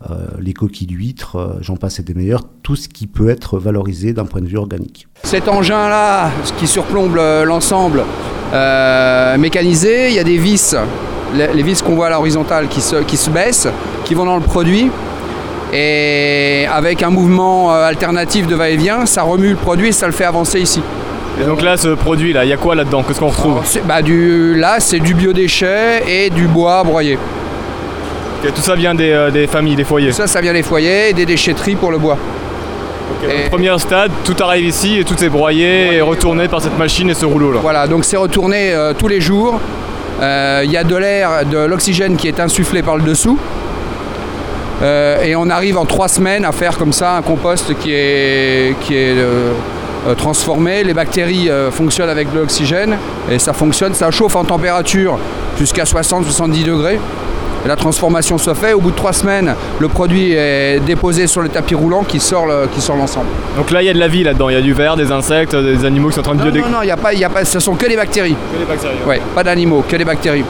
euh, 0.09 0.29
les 0.41 0.55
coquilles 0.55 0.87
d'huîtres, 0.87 1.37
euh, 1.37 1.59
j'en 1.61 1.77
passe 1.77 1.99
et 1.99 2.03
des 2.03 2.15
meilleurs, 2.15 2.45
tout 2.63 2.77
ce 2.77 2.89
qui 2.89 3.07
peut 3.07 3.29
être 3.29 3.59
valorisé 3.59 4.15
d'un 4.15 4.25
point 4.25 4.41
de 4.41 4.47
vue 4.47 4.57
organique. 4.57 5.09
Cet 5.25 5.47
engin-là, 5.47 6.31
qui 6.59 6.67
surplombe 6.67 7.17
l'ensemble 7.17 8.05
euh, 8.55 9.37
mécanisé, 9.37 10.09
il 10.09 10.15
y 10.15 10.19
a 10.19 10.25
des 10.25 10.39
vis, 10.39 10.75
les, 11.35 11.53
les 11.53 11.63
vis 11.63 11.83
qu'on 11.83 11.97
voit 11.97 12.07
à 12.07 12.11
l'horizontale 12.11 12.69
qui 12.69 12.81
se, 12.81 12.97
qui 13.03 13.19
se 13.19 13.29
baissent, 13.29 13.69
qui 14.07 14.15
vont 14.15 14.25
dans 14.25 14.37
le 14.37 14.43
produit 14.43 14.91
et 15.73 16.67
avec 16.73 17.03
un 17.03 17.11
mouvement 17.11 17.73
alternatif 17.73 18.47
de 18.47 18.55
va-et-vient, 18.55 19.07
ça 19.07 19.23
remue 19.23 19.51
le 19.51 19.57
produit 19.57 19.89
et 19.89 19.93
ça 19.93 20.07
le 20.07 20.13
fait 20.13 20.25
avancer 20.25 20.61
ici. 20.61 20.83
Et 21.41 21.45
donc 21.45 21.63
là, 21.63 21.77
ce 21.77 21.89
produit 21.89 22.33
là, 22.33 22.45
il 22.45 22.51
y 22.51 22.53
a 22.53 22.57
quoi 22.57 22.75
là-dedans? 22.75 23.05
Qu'est-ce 23.07 23.21
qu'on 23.21 23.29
retrouve? 23.29 23.61
Bah, 23.87 24.03
du, 24.03 24.55
Là, 24.57 24.81
c'est 24.81 24.99
du 24.99 25.15
biodéchet 25.15 26.03
et 26.09 26.31
du 26.31 26.49
bois 26.49 26.83
broyé. 26.83 27.19
Okay, 28.41 28.53
tout 28.53 28.61
ça 28.61 28.75
vient 28.75 28.95
des, 28.95 29.11
euh, 29.11 29.31
des, 29.31 29.47
familles, 29.47 29.77
des 29.77 29.85
foyers? 29.85 30.13
Ça, 30.13 30.27
ça 30.27 30.41
vient 30.41 30.53
des 30.53 30.63
foyers 30.63 31.11
et 31.11 31.13
des 31.13 31.27
déchetteries 31.27 31.77
pour 31.77 31.93
le 31.93 31.99
bois. 31.99 32.17
Okay, 33.23 33.47
et... 33.47 33.49
Premier 33.49 33.77
stade, 33.79 34.11
tout 34.25 34.37
arrive 34.41 34.65
ici 34.65 34.99
et 34.99 35.05
tout 35.05 35.23
est 35.23 35.29
broyé 35.29 35.95
et 35.95 36.01
retourné 36.01 36.49
par 36.49 36.61
cette 36.61 36.77
machine 36.77 37.09
et 37.11 37.15
ce 37.15 37.25
rouleau 37.25 37.53
là. 37.53 37.61
Voilà, 37.63 37.87
donc 37.87 38.05
c'est 38.05 38.17
retourné 38.17 38.73
euh, 38.73 38.93
tous 38.97 39.09
les 39.09 39.21
jours. 39.21 39.61
Il 40.21 40.25
euh, 40.25 40.65
y 40.65 40.77
a 40.77 40.83
de 40.83 40.97
l'air, 40.97 41.47
de 41.47 41.59
l'oxygène 41.59 42.17
qui 42.17 42.27
est 42.27 42.41
insufflé 42.41 42.83
par 42.83 42.97
le 42.97 43.05
dessous. 43.05 43.39
Euh, 44.83 45.23
et 45.23 45.35
on 45.35 45.51
arrive 45.51 45.77
en 45.77 45.85
trois 45.85 46.09
semaines 46.09 46.45
à 46.45 46.53
faire 46.53 46.79
comme 46.79 46.93
ça 46.93 47.17
un 47.17 47.23
compost 47.23 47.77
qui 47.79 47.93
est, 47.93 48.77
qui 48.81 48.95
est 48.95 49.17
euh, 49.17 49.53
transformé. 50.17 50.85
Les 50.85 50.95
bactéries 50.95 51.51
euh, 51.51 51.71
fonctionnent 51.71 52.11
avec 52.11 52.33
de 52.33 52.39
l'oxygène 52.39 52.97
et 53.31 53.39
ça 53.39 53.53
fonctionne, 53.53 53.95
ça 53.95 54.11
chauffe 54.11 54.37
en 54.37 54.45
température 54.45 55.19
jusqu'à 55.59 55.85
60-70 55.85 56.65
degrés. 56.65 57.01
Et 57.65 57.69
la 57.69 57.75
transformation 57.75 58.39
se 58.39 58.55
fait. 58.55 58.73
Au 58.73 58.81
bout 58.81 58.93
de 58.93 58.97
trois 58.97 59.13
semaines, 59.13 59.53
le 59.81 59.89
produit 59.89 60.33
est 60.33 60.79
déposé 60.79 61.27
sur 61.27 61.43
le 61.43 61.49
tapis 61.49 61.75
roulant 61.75 62.05
qui 62.05 62.21
sort 62.21 62.47
l'ensemble. 62.47 63.27
Donc 63.57 63.73
là, 63.73 63.83
il 63.83 63.87
y 63.87 63.89
a 63.89 63.93
de 63.93 63.99
la 63.99 64.07
vie 64.07 64.23
là-dedans. 64.23 64.49
Il 64.49 64.55
y 64.55 64.59
a 64.59 64.61
du 64.61 64.75
verre, 64.75 64.95
des 64.95 65.11
insectes, 65.11 65.57
des 65.57 65.85
animaux 65.85 66.11
qui 66.11 66.15
sont 66.15 66.21
en 66.21 66.23
train 66.23 66.35
de 66.37 66.51
Non, 66.57 66.67
non, 66.67 66.69
non, 66.69 66.83
il 66.83 66.87
y 66.87 66.93
a 66.93 66.97
pas, 66.97 67.13
il 67.13 67.19
y 67.19 67.25
a 67.25 67.29
pas, 67.29 67.45
ce 67.45 67.59
sont 67.59 67.75
que 67.75 67.87
des 67.87 67.97
bactéries. 67.97 68.37
Que 68.53 68.59
des 68.59 68.65
bactéries. 68.65 68.99
Ouais, 69.05 69.21
pas 69.35 69.43
d'animaux, 69.43 69.85
que 69.89 69.97
des 69.97 70.05
bactéries. 70.05 70.45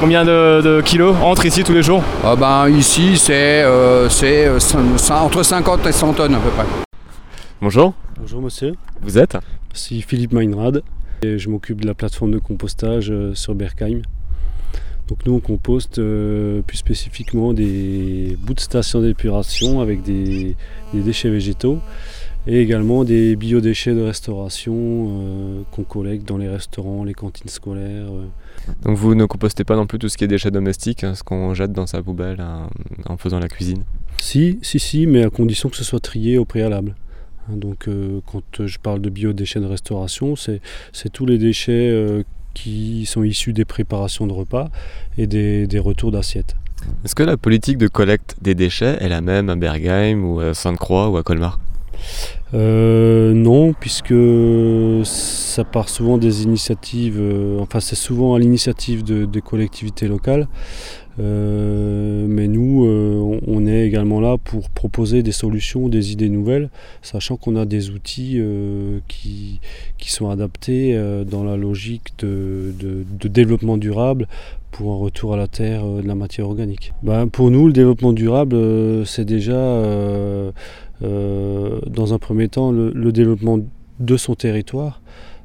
Combien 0.00 0.24
de, 0.24 0.62
de, 0.62 0.80
kilos 0.80 1.14
entrent 1.22 1.44
ici 1.44 1.62
tous 1.62 1.74
les 1.74 1.82
jours 1.82 2.02
ah 2.24 2.34
ben, 2.34 2.70
Ici, 2.70 3.18
c'est 3.18 3.62
euh, 3.64 4.08
entre 5.10 5.42
50 5.42 5.86
et 5.86 5.92
100 5.92 6.14
tonnes 6.14 6.34
à 6.34 6.38
peu 6.38 6.48
près. 6.48 6.64
Bonjour. 7.60 7.92
Bonjour 8.18 8.40
monsieur. 8.40 8.72
Vous 9.02 9.18
êtes 9.18 9.36
C'est 9.74 10.00
Philippe 10.00 10.32
Meinrad 10.32 10.82
et 11.20 11.38
je 11.38 11.50
m'occupe 11.50 11.82
de 11.82 11.86
la 11.86 11.92
plateforme 11.92 12.30
de 12.30 12.38
compostage 12.38 13.10
euh, 13.10 13.34
sur 13.34 13.54
Berkheim. 13.54 14.00
Donc 15.08 15.18
nous 15.26 15.34
on 15.34 15.40
composte 15.40 15.98
euh, 15.98 16.62
plus 16.62 16.78
spécifiquement 16.78 17.52
des 17.52 18.38
bouts 18.40 18.54
de 18.54 18.60
stations 18.60 19.02
d'épuration 19.02 19.82
avec 19.82 20.02
des, 20.02 20.56
des, 20.94 21.00
déchets 21.02 21.28
végétaux 21.28 21.78
et 22.46 22.62
également 22.62 23.04
des 23.04 23.36
biodéchets 23.36 23.92
de 23.92 24.02
restauration 24.02 24.74
euh, 24.76 25.62
qu'on 25.72 25.82
collecte 25.84 26.26
dans 26.26 26.38
les 26.38 26.48
restaurants, 26.48 27.04
les 27.04 27.12
cantines 27.12 27.50
scolaires. 27.50 28.06
Euh. 28.08 28.26
Donc 28.82 28.96
vous 28.96 29.14
ne 29.14 29.24
compostez 29.24 29.64
pas 29.64 29.76
non 29.76 29.86
plus 29.86 29.98
tout 29.98 30.08
ce 30.08 30.16
qui 30.16 30.24
est 30.24 30.28
déchets 30.28 30.50
domestiques, 30.50 31.04
hein, 31.04 31.14
ce 31.14 31.22
qu'on 31.22 31.54
jette 31.54 31.72
dans 31.72 31.86
sa 31.86 32.02
poubelle 32.02 32.40
hein, 32.40 32.68
en 33.06 33.16
faisant 33.16 33.38
la 33.38 33.48
cuisine 33.48 33.84
Si, 34.18 34.58
si, 34.62 34.78
si, 34.78 35.06
mais 35.06 35.24
à 35.24 35.30
condition 35.30 35.68
que 35.68 35.76
ce 35.76 35.84
soit 35.84 36.00
trié 36.00 36.38
au 36.38 36.44
préalable. 36.44 36.94
Donc 37.48 37.88
euh, 37.88 38.20
quand 38.30 38.66
je 38.66 38.78
parle 38.78 39.00
de 39.00 39.10
biodéchets 39.10 39.60
de 39.60 39.66
restauration, 39.66 40.36
c'est 40.36 40.60
tous 41.12 41.26
les 41.26 41.38
déchets 41.38 41.90
euh, 41.90 42.22
qui 42.54 43.06
sont 43.06 43.22
issus 43.22 43.52
des 43.52 43.64
préparations 43.64 44.26
de 44.26 44.32
repas 44.32 44.70
et 45.18 45.26
des, 45.26 45.66
des 45.66 45.78
retours 45.78 46.12
d'assiettes. 46.12 46.56
Est-ce 47.04 47.14
que 47.14 47.22
la 47.22 47.36
politique 47.36 47.78
de 47.78 47.88
collecte 47.88 48.36
des 48.40 48.54
déchets 48.54 48.96
est 49.00 49.08
la 49.08 49.20
même 49.20 49.50
à 49.50 49.56
Bergheim 49.56 50.24
ou 50.24 50.40
à 50.40 50.54
Sainte-Croix 50.54 51.10
ou 51.10 51.16
à 51.16 51.22
Colmar? 51.22 51.60
Euh, 52.52 53.32
non, 53.32 53.72
puisque 53.72 54.14
ça 55.04 55.64
part 55.64 55.88
souvent 55.88 56.18
des 56.18 56.42
initiatives, 56.42 57.18
euh, 57.20 57.58
enfin 57.60 57.80
c'est 57.80 57.96
souvent 57.96 58.34
à 58.34 58.38
l'initiative 58.38 59.04
de, 59.04 59.24
des 59.24 59.40
collectivités 59.40 60.08
locales. 60.08 60.48
Euh, 61.18 62.24
mais 62.28 62.48
nous, 62.48 62.86
on 63.46 63.66
est 63.66 63.86
également 63.86 64.20
là 64.20 64.38
pour 64.38 64.70
proposer 64.70 65.22
des 65.22 65.32
solutions, 65.32 65.88
des 65.88 66.12
idées 66.12 66.30
nouvelles, 66.30 66.70
sachant 67.02 67.36
qu'on 67.36 67.56
a 67.56 67.66
des 67.66 67.90
outils 67.90 68.40
qui, 69.06 69.60
qui, 69.98 70.10
sont 70.10 70.30
adaptés 70.30 70.98
dans 71.26 71.44
la 71.44 71.56
logique 71.56 72.12
de, 72.20 72.72
de, 72.80 73.28
développement 73.28 73.76
durable 73.76 74.28
pour 74.70 74.92
un 74.92 74.96
retour 74.96 75.34
à 75.34 75.36
la 75.36 75.48
terre 75.48 75.84
de 75.84 76.06
la 76.06 76.14
matière 76.14 76.46
organique. 76.46 76.94
Ben, 77.02 77.26
pour 77.26 77.50
nous, 77.50 77.66
le 77.66 77.72
développement 77.72 78.12
durable, 78.12 78.56
c'est 79.04 79.24
déjà 79.24 79.52
euh, 79.52 80.52
dans 81.00 82.14
un 82.14 82.18
premier 82.18 82.48
temps, 82.48 82.72
le, 82.72 83.12
développement 83.12 83.58
de 83.98 84.16
son 84.16 84.34
territoire. 84.34 85.00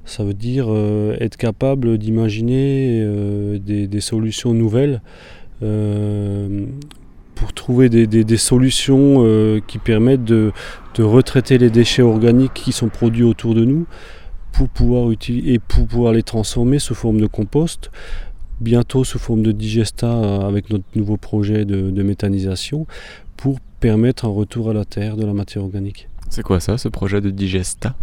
Ça 0.05 0.23
veut 0.23 0.33
dire 0.33 0.67
euh, 0.69 1.17
être 1.19 1.35
capable 1.35 1.97
d'imaginer 1.97 3.01
euh, 3.01 3.57
des, 3.57 4.01
solutions 4.01 4.53
nouvelles 4.53 5.01
pour 7.33 7.53
trouver 7.53 7.89
des, 7.89 8.37
solutions 8.37 9.61
qui 9.65 9.79
permettent 9.79 10.25
de, 10.25 10.51
retraiter 10.99 11.57
les 11.57 11.69
déchets 11.69 12.01
organiques 12.03 12.53
qui 12.53 12.71
sont 12.71 12.89
produits 12.89 13.23
autour 13.23 13.55
de 13.55 13.65
nous 13.65 13.87
pour 14.51 14.69
pouvoir 14.69 15.11
et 15.27 15.59
pour 15.59 15.87
pouvoir 15.87 16.13
les 16.13 16.23
transformer 16.23 16.79
sous 16.79 16.95
forme 16.95 17.19
de 17.19 17.27
compost, 17.27 17.91
bientôt 18.61 19.03
sous 19.03 19.19
forme 19.19 19.43
de 19.43 19.51
digesta 19.51 20.45
avec 20.45 20.69
notre 20.69 20.85
nouveau 20.95 21.17
projet 21.17 21.65
de, 21.65 21.89
de 21.89 22.03
méthanisation, 22.03 22.87
pour 23.35 23.59
permettre 23.85 24.25
un 24.25 24.29
retour 24.29 24.71
à 24.71 24.73
la 24.73 24.83
terre 24.83 25.15
de 25.15 25.23
la 25.23 25.33
matière 25.33 25.63
organique. 25.63 26.07
C'est 26.31 26.41
quoi 26.41 26.59
ça, 26.59 26.79
ce 26.79 26.89
projet 26.89 27.21
de 27.21 27.29
digesta? 27.29 27.93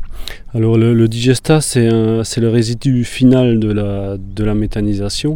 Alors 0.54 0.78
le, 0.78 1.08
digesta, 1.08 1.60
c'est 1.60 1.90
le 1.90 2.48
résidu 2.48 3.02
final 3.02 3.58
de 3.58 3.72
la, 3.72 4.16
de 4.16 4.44
la 4.44 4.54
méthanisation. 4.54 5.34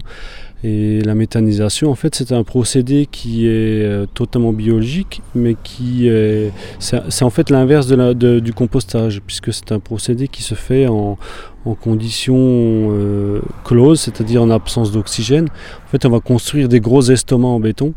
Et 0.62 1.00
la 1.00 1.16
méthanisation, 1.16 1.90
en 1.90 1.96
fait, 1.96 2.14
c'est 2.14 2.30
un 2.30 2.44
procédé 2.44 3.08
qui 3.10 3.48
est 3.48 3.82
euh, 3.82 4.06
totalement 4.14 4.52
biologique, 4.52 5.20
mais 5.34 5.56
qui 5.64 6.08
est, 6.08 6.52
c'est, 6.78 7.22
en 7.22 7.30
fait 7.30 7.50
l'inverse 7.50 7.88
du 7.88 8.52
compostage, 8.52 9.20
puisque 9.26 9.52
c'est 9.52 9.72
un 9.72 9.80
procédé 9.80 10.28
qui 10.28 10.44
se 10.44 10.54
fait 10.54 10.86
en, 10.86 11.18
en 11.64 11.74
conditions 11.74 12.36
euh, 12.38 13.40
closes, 13.64 14.00
c'est-à-dire 14.00 14.42
en 14.42 14.50
absence 14.50 14.92
d'oxygène. 14.92 15.48
En 15.86 15.88
fait, 15.90 16.06
on 16.06 16.10
va 16.10 16.20
construire 16.20 16.68
des 16.68 16.80
gros 16.80 17.02
estomacs 17.02 17.50
en 17.50 17.60
béton 17.60 17.94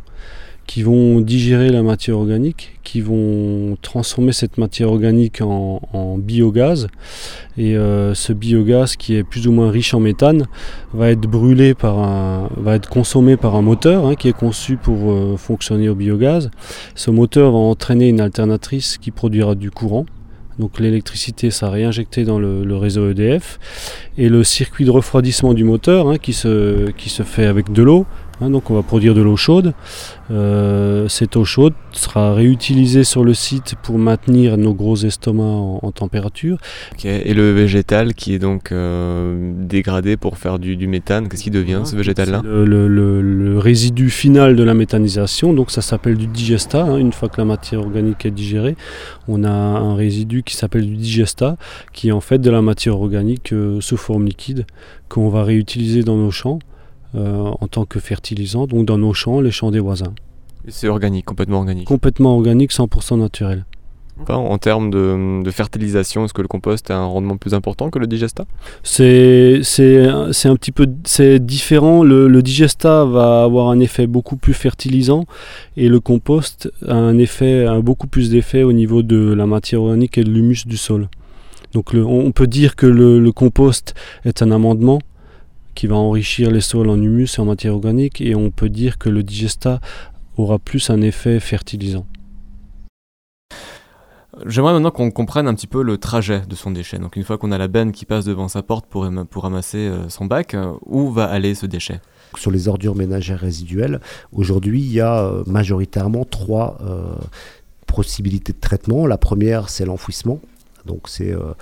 qui 0.69 0.83
vont 0.83 1.19
digérer 1.19 1.71
la 1.71 1.81
matière 1.81 2.15
organique, 2.15 2.79
qui 2.83 3.01
vont 3.01 3.75
transformer 3.81 4.33
cette 4.33 4.59
matière 4.59 4.89
organique 4.89 5.41
en, 5.41 6.19
biogaz. 6.19 6.89
Et 7.57 7.75
euh, 7.75 8.13
ce 8.13 8.33
biogaz, 8.33 8.95
qui 8.95 9.15
est 9.15 9.23
plus 9.23 9.47
ou 9.47 9.51
moins 9.51 9.71
riche 9.71 9.95
en 9.95 9.99
méthane, 9.99 10.45
va 10.93 11.09
être 11.09 11.21
brûlé 11.21 11.73
par 11.73 11.97
un, 11.97 12.49
va 12.55 12.75
être 12.75 12.87
consommé 12.87 13.35
par 13.35 13.55
un 13.55 13.63
moteur 13.63 14.05
hein, 14.05 14.13
qui 14.13 14.27
est 14.27 14.37
conçu 14.37 14.77
pour 14.77 15.11
euh, 15.11 15.37
fonctionner 15.37 15.89
au 15.89 15.95
biogaz. 15.95 16.51
Ce 16.93 17.09
moteur 17.09 17.51
va 17.51 17.57
entraîner 17.57 18.07
une 18.07 18.21
alternatrice 18.21 18.99
qui 18.99 19.09
produira 19.09 19.55
du 19.55 19.71
courant. 19.71 20.05
Donc 20.59 20.79
l'électricité 20.79 21.49
sera 21.49 21.71
réinjectée 21.71 22.25
dans 22.25 22.37
le, 22.37 22.75
réseau 22.75 23.09
EDF 23.09 23.59
et 24.19 24.29
le 24.29 24.43
circuit 24.43 24.85
de 24.85 24.91
refroidissement 24.91 25.55
du 25.55 25.63
moteur 25.63 26.09
hein, 26.09 26.17
qui, 26.17 26.33
se, 26.33 26.91
qui 26.91 27.09
se 27.09 27.23
fait 27.23 27.47
avec 27.47 27.71
de 27.71 27.81
l'eau 27.81 28.05
Hein, 28.41 28.49
donc 28.49 28.69
on 28.69 28.75
va 28.75 28.83
produire 28.83 29.13
de 29.13 29.21
l'eau 29.21 29.35
chaude. 29.35 29.73
Euh, 30.31 31.07
cette 31.07 31.35
eau 31.35 31.43
chaude 31.43 31.73
sera 31.91 32.33
réutilisée 32.33 33.03
sur 33.03 33.23
le 33.23 33.33
site 33.33 33.75
pour 33.81 33.97
maintenir 33.97 34.57
nos 34.57 34.73
gros 34.73 34.95
estomacs 34.95 35.83
en, 35.83 35.91
température. 35.91 36.57
Et 37.03 37.33
le 37.33 37.51
végétal 37.51 38.13
qui 38.13 38.33
est 38.33 38.39
donc 38.39 38.71
euh, 38.71 39.51
dégradé 39.57 40.17
pour 40.17 40.37
faire 40.37 40.59
du, 40.59 40.75
méthane, 40.87 41.27
qu'est-ce 41.27 41.43
qui 41.43 41.51
devient 41.51 41.81
ce 41.83 41.95
végétal-là 41.95 42.41
le, 42.45 43.57
résidu 43.59 44.09
final 44.09 44.55
de 44.55 44.63
la 44.63 44.73
méthanisation, 44.73 45.53
donc 45.53 45.71
ça 45.71 45.81
s'appelle 45.81 46.17
du 46.17 46.27
digesta. 46.27 46.83
Hein. 46.83 46.97
une 46.97 47.11
fois 47.11 47.27
que 47.29 47.37
la 47.37 47.45
matière 47.45 47.81
organique 47.81 48.25
est 48.25 48.31
digérée, 48.31 48.75
on 49.27 49.43
a 49.43 49.49
un 49.49 49.95
résidu 49.95 50.43
qui 50.43 50.55
s'appelle 50.55 50.85
du 50.85 50.95
digesta, 50.95 51.57
qui 51.93 52.09
est 52.09 52.11
en 52.11 52.21
fait 52.21 52.39
de 52.39 52.49
la 52.49 52.61
matière 52.61 52.95
organique 52.95 53.53
euh, 53.53 53.81
sous 53.81 53.97
forme 53.97 54.25
liquide 54.25 54.65
qu'on 55.09 55.29
va 55.29 55.43
réutiliser 55.43 56.03
dans 56.03 56.15
nos 56.15 56.31
champs. 56.31 56.59
Euh, 57.15 57.51
en 57.59 57.67
tant 57.67 57.85
que 57.85 57.99
fertilisant, 57.99 58.67
donc 58.67 58.85
dans 58.85 58.99
nos 58.99 59.13
champs, 59.13 59.41
les 59.41 59.49
champs 59.49 59.71
des 59.71 59.79
voisins. 59.79 60.13
C'est 60.67 60.87
organique, 60.87 61.25
complètement 61.25 61.57
organique 61.57 61.87
Complètement 61.87 62.35
organique, 62.35 62.71
100% 62.71 63.17
naturel. 63.17 63.65
En 64.27 64.57
termes 64.57 64.91
de, 64.91 65.49
fertilisation, 65.49 66.25
est-ce 66.25 66.33
que 66.33 66.41
le 66.41 66.49
compost 66.49 66.91
a 66.91 66.97
un 66.97 67.05
rendement 67.05 67.37
plus 67.37 67.53
important 67.53 67.89
que 67.89 67.99
le 67.99 68.05
digesta? 68.05 68.45
C'est 68.83 69.61
un 70.09 70.55
petit 70.55 70.73
peu 70.73 70.87
c'est 71.05 71.39
différent. 71.39 72.03
Le, 72.03 72.41
digesta 72.43 73.05
va 73.05 73.43
avoir 73.43 73.69
un 73.69 73.79
effet 73.79 74.07
beaucoup 74.07 74.35
plus 74.35 74.53
fertilisant 74.53 75.23
et 75.77 75.87
le 75.87 76.01
compost 76.01 76.69
a 76.85 76.95
un 76.95 77.17
effet 77.17 77.65
a 77.65 77.79
beaucoup 77.79 78.07
plus 78.07 78.29
d'effet 78.29 78.63
au 78.63 78.73
niveau 78.73 79.03
de 79.03 79.33
la 79.33 79.45
matière 79.45 79.81
organique 79.81 80.17
et 80.17 80.23
de 80.25 80.29
l'humus 80.29 80.67
du 80.67 80.77
sol. 80.77 81.07
Donc 81.71 81.93
on 81.93 82.31
peut 82.31 82.47
dire 82.47 82.75
que 82.75 82.87
le 82.87 83.31
compost 83.31 83.95
est 84.25 84.41
un 84.41 84.51
amendement 84.51 84.99
qui 85.75 85.87
va 85.87 85.95
enrichir 85.95 86.51
les 86.51 86.61
sols 86.61 86.89
en 86.89 87.01
humus 87.01 87.37
et 87.37 87.41
en 87.41 87.45
matière 87.45 87.73
organique 87.73 88.21
et 88.21 88.35
on 88.35 88.51
peut 88.51 88.69
dire 88.69 88.97
que 88.97 89.09
le 89.09 89.23
digesta 89.23 89.79
aura 90.37 90.59
plus 90.59 90.89
un 90.89 91.01
effet 91.01 91.39
fertilisant. 91.39 92.05
J'aimerais 94.45 94.73
maintenant 94.73 94.91
qu'on 94.91 95.11
comprenne 95.11 95.47
un 95.47 95.53
petit 95.53 95.67
peu 95.67 95.81
le 95.81 95.97
trajet 95.97 96.41
de 96.47 96.55
son 96.55 96.71
déchet. 96.71 96.97
Donc 96.97 97.15
une 97.15 97.23
fois 97.23 97.37
qu'on 97.37 97.51
a 97.51 97.57
la 97.57 97.67
benne 97.67 97.91
qui 97.91 98.05
passe 98.05 98.25
devant 98.25 98.47
sa 98.47 98.63
porte 98.63 98.85
pour, 98.85 99.09
pour 99.29 99.43
ramasser 99.43 99.77
euh, 99.77 100.07
son 100.07 100.25
bac, 100.25 100.53
euh, 100.53 100.73
où 100.85 101.11
va 101.11 101.25
aller 101.25 101.55
ce 101.55 101.65
déchet? 101.65 101.99
Sur 102.37 102.51
les 102.51 102.67
ordures 102.67 102.95
ménagères 102.95 103.39
résiduelles, 103.39 103.99
aujourd'hui 104.31 104.81
il 104.81 104.93
y 104.93 105.01
a 105.01 105.23
euh, 105.23 105.43
majoritairement 105.47 106.25
trois 106.25 106.77
possibilités 107.87 108.53
de 108.53 108.59
traitement. 108.59 109.07
La 109.07 109.17
première 109.17 109.69
c'est 109.69 109.85
l'enfouissement. 109.85 110.39
Donc 110.89 111.07
c'est 111.07 111.31
euh, 111.31 111.53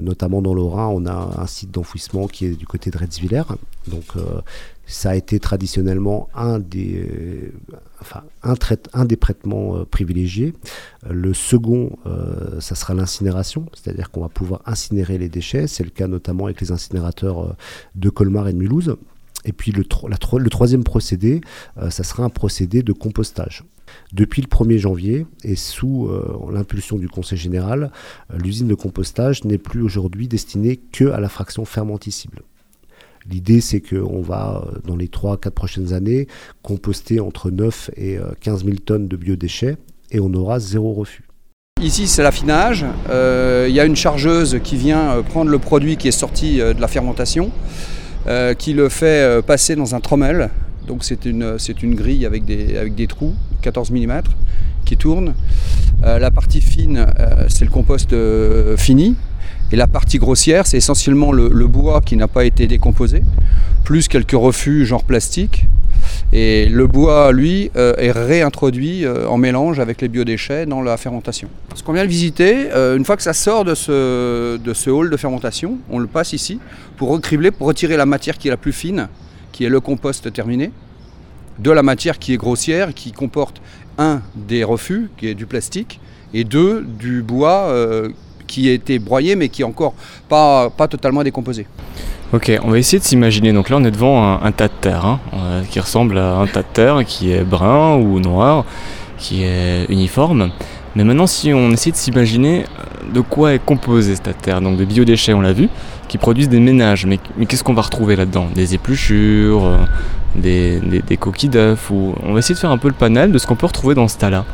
notamment 0.00 0.40
dans 0.40 0.54
le 0.54 0.62
Rhin, 0.62 0.88
on 0.88 1.04
a 1.04 1.42
un 1.42 1.46
site 1.46 1.70
d'enfouissement 1.70 2.26
qui 2.26 2.46
est 2.46 2.54
du 2.54 2.66
côté 2.66 2.90
de 2.90 2.96
Retzwiller. 2.96 3.42
Donc 3.86 4.04
euh, 4.16 4.40
ça 4.86 5.10
a 5.10 5.14
été 5.14 5.38
traditionnellement 5.38 6.30
un 6.34 6.58
des, 6.58 7.06
euh, 8.46 8.54
traitements 8.56 9.84
privilégiés. 9.84 10.54
le 11.08 11.34
second, 11.34 11.96
ça 12.60 12.74
sera 12.74 12.94
l'incinération, 12.94 13.66
c'est-à-dire 13.74 14.10
qu'on 14.10 14.22
va 14.22 14.28
pouvoir 14.28 14.62
incinérer 14.66 15.18
les 15.18 15.28
déchets. 15.28 15.66
C'est 15.66 15.84
le 15.84 15.90
cas 15.90 16.08
notamment 16.08 16.46
avec 16.46 16.60
les 16.60 16.72
incinérateurs 16.72 17.54
de 17.94 18.08
Colmar 18.10 18.48
et 18.48 18.52
de 18.52 18.58
Mulhouse. 18.58 18.96
Et 19.44 19.52
puis 19.52 19.72
le 19.72 19.84
troisième 19.84 20.84
procédé, 20.84 21.40
ça 21.90 22.02
sera 22.04 22.24
un 22.24 22.30
procédé 22.30 22.82
de 22.82 22.92
compostage. 22.92 23.64
Depuis 24.12 24.42
le 24.42 24.48
1er 24.48 24.78
janvier 24.78 25.26
et 25.42 25.56
sous 25.56 26.06
euh, 26.06 26.38
l'impulsion 26.52 26.98
du 26.98 27.08
Conseil 27.08 27.38
général, 27.38 27.90
euh, 28.30 28.38
l'usine 28.38 28.68
de 28.68 28.74
compostage 28.74 29.44
n'est 29.44 29.58
plus 29.58 29.82
aujourd'hui 29.82 30.28
destinée 30.28 30.76
que 30.76 31.10
à 31.10 31.20
la 31.20 31.28
fraction 31.28 31.64
fermenticible. 31.64 32.42
L'idée, 33.30 33.60
c'est 33.60 33.80
qu'on 33.80 34.20
va, 34.20 34.64
euh, 34.66 34.78
dans 34.84 34.96
les 34.96 35.06
3-4 35.06 35.50
prochaines 35.50 35.92
années, 35.94 36.26
composter 36.62 37.20
entre 37.20 37.50
9 37.50 37.90
et 37.96 38.18
15 38.40 38.64
000 38.64 38.76
tonnes 38.84 39.08
de 39.08 39.16
biodéchets 39.16 39.76
et 40.10 40.20
on 40.20 40.32
aura 40.34 40.60
zéro 40.60 40.92
refus. 40.92 41.24
Ici, 41.80 42.06
c'est 42.06 42.22
l'affinage. 42.22 42.84
Il 43.08 43.74
y 43.74 43.80
a 43.80 43.84
une 43.84 43.96
chargeuse 43.96 44.60
qui 44.62 44.76
vient 44.76 45.22
prendre 45.22 45.50
le 45.50 45.58
produit 45.58 45.96
qui 45.96 46.06
est 46.06 46.12
sorti 46.12 46.58
de 46.58 46.80
la 46.80 46.86
fermentation, 46.86 47.50
qui 48.58 48.72
le 48.72 48.88
fait 48.88 49.42
passer 49.44 49.74
dans 49.74 49.94
un 49.94 50.00
trommel 50.00 50.50
donc 50.86 51.04
c'est 51.04 51.24
une, 51.24 51.56
une 51.82 51.94
grille 51.94 52.26
avec 52.26 52.44
des, 52.44 52.76
avec 52.76 52.94
des 52.94 53.06
trous, 53.06 53.34
14 53.62 53.90
mm, 53.90 54.20
qui 54.84 54.96
tourne. 54.96 55.34
Euh, 56.04 56.18
la 56.18 56.30
partie 56.30 56.60
fine, 56.60 57.06
euh, 57.18 57.44
c'est 57.48 57.64
le 57.64 57.70
compost 57.70 58.12
euh, 58.12 58.76
fini. 58.76 59.14
Et 59.70 59.76
la 59.76 59.86
partie 59.86 60.18
grossière, 60.18 60.66
c'est 60.66 60.76
essentiellement 60.76 61.32
le, 61.32 61.66
bois 61.66 62.02
qui 62.02 62.16
n'a 62.16 62.28
pas 62.28 62.44
été 62.44 62.66
décomposé, 62.66 63.22
plus 63.84 64.06
quelques 64.06 64.32
refus 64.32 64.84
genre 64.84 65.02
plastique. 65.02 65.66
Et 66.34 66.68
le 66.68 66.86
bois, 66.86 67.32
lui, 67.32 67.70
est 67.74 68.10
réintroduit 68.10 69.06
en 69.08 69.38
mélange 69.38 69.80
avec 69.80 70.02
les 70.02 70.08
biodéchets 70.08 70.66
dans 70.66 70.82
la 70.82 70.98
fermentation. 70.98 71.48
Ce 71.74 71.82
qu'on 71.82 71.94
vient 71.94 72.04
de 72.04 72.10
visiter, 72.10 72.68
une 72.74 73.04
fois 73.06 73.16
que 73.16 73.22
ça 73.22 73.32
sort 73.32 73.64
de 73.64 73.74
ce, 73.74 74.58
de 74.58 74.74
ce 74.74 74.90
hall 74.90 75.08
de 75.08 75.16
fermentation, 75.16 75.78
on 75.88 75.98
le 75.98 76.06
passe 76.06 76.34
ici 76.34 76.58
pour 76.98 77.08
recribler, 77.08 77.50
pour 77.50 77.66
retirer 77.66 77.96
la 77.96 78.04
matière 78.04 78.36
qui 78.36 78.48
est 78.48 78.50
la 78.50 78.58
plus 78.58 78.72
fine 78.72 79.08
qui 79.52 79.64
est 79.64 79.68
le 79.68 79.80
compost 79.80 80.32
terminé, 80.32 80.72
de 81.58 81.70
la 81.70 81.82
matière 81.82 82.18
qui 82.18 82.32
est 82.32 82.36
grossière, 82.36 82.94
qui 82.94 83.12
comporte 83.12 83.60
un 83.98 84.22
des 84.34 84.64
refus, 84.64 85.10
qui 85.16 85.28
est 85.28 85.34
du 85.34 85.46
plastique, 85.46 86.00
et 86.34 86.44
deux 86.44 86.82
du 86.82 87.22
bois 87.22 87.66
euh, 87.68 88.08
qui 88.46 88.68
a 88.68 88.72
été 88.72 88.98
broyé 88.98 89.36
mais 89.36 89.48
qui 89.48 89.62
est 89.62 89.66
encore 89.66 89.94
pas, 90.28 90.70
pas 90.70 90.88
totalement 90.88 91.22
décomposé. 91.22 91.66
Ok, 92.32 92.50
on 92.64 92.70
va 92.70 92.78
essayer 92.78 92.98
de 92.98 93.04
s'imaginer. 93.04 93.52
Donc 93.52 93.68
là, 93.68 93.76
on 93.76 93.84
est 93.84 93.90
devant 93.90 94.42
un, 94.42 94.52
tas 94.52 94.68
de 94.68 94.72
terre 94.80 95.04
hein, 95.04 95.20
euh, 95.34 95.62
qui 95.70 95.78
ressemble 95.78 96.16
à 96.16 96.36
un 96.36 96.46
tas 96.46 96.62
de 96.62 96.68
terre 96.72 97.04
qui 97.04 97.30
est 97.30 97.44
brun 97.44 97.96
ou 97.96 98.20
noir, 98.20 98.64
qui 99.18 99.42
est 99.42 99.84
uniforme. 99.90 100.50
Mais 100.96 101.04
maintenant, 101.04 101.26
si 101.26 101.52
on 101.52 101.70
essaie 101.70 101.90
de 101.90 101.96
s'imaginer, 101.96 102.64
de 103.12 103.20
quoi 103.20 103.52
est 103.52 103.58
composée 103.58 104.16
cette 104.16 104.40
terre? 104.40 104.62
Donc 104.62 104.78
de 104.78 104.84
biodéchets, 104.86 105.34
on 105.34 105.42
l'a 105.42 105.52
vu, 105.52 105.68
qui 106.12 106.18
produisent 106.18 106.50
des 106.50 106.60
ménages. 106.60 107.06
Mais, 107.06 107.18
mais 107.38 107.46
qu'est-ce 107.46 107.64
qu'on 107.64 107.72
va 107.72 107.80
retrouver 107.80 108.16
là-dedans? 108.16 108.46
Des 108.54 108.74
épluchures, 108.74 109.64
euh, 109.64 109.78
des, 110.36 110.78
des- 111.08 111.16
coquilles 111.16 111.48
d'œufs. 111.48 111.90
On 111.90 112.32
va 112.34 112.38
essayer 112.40 112.54
de 112.54 112.60
faire 112.60 112.70
un 112.70 112.76
peu 112.76 112.88
le 112.88 112.94
panel 112.94 113.32
de 113.32 113.38
ce 113.38 113.46
qu'on 113.46 113.56
peut 113.56 113.64
retrouver 113.66 113.94
dans 113.94 114.08
ce 114.08 114.18
tas-là. 114.18 114.44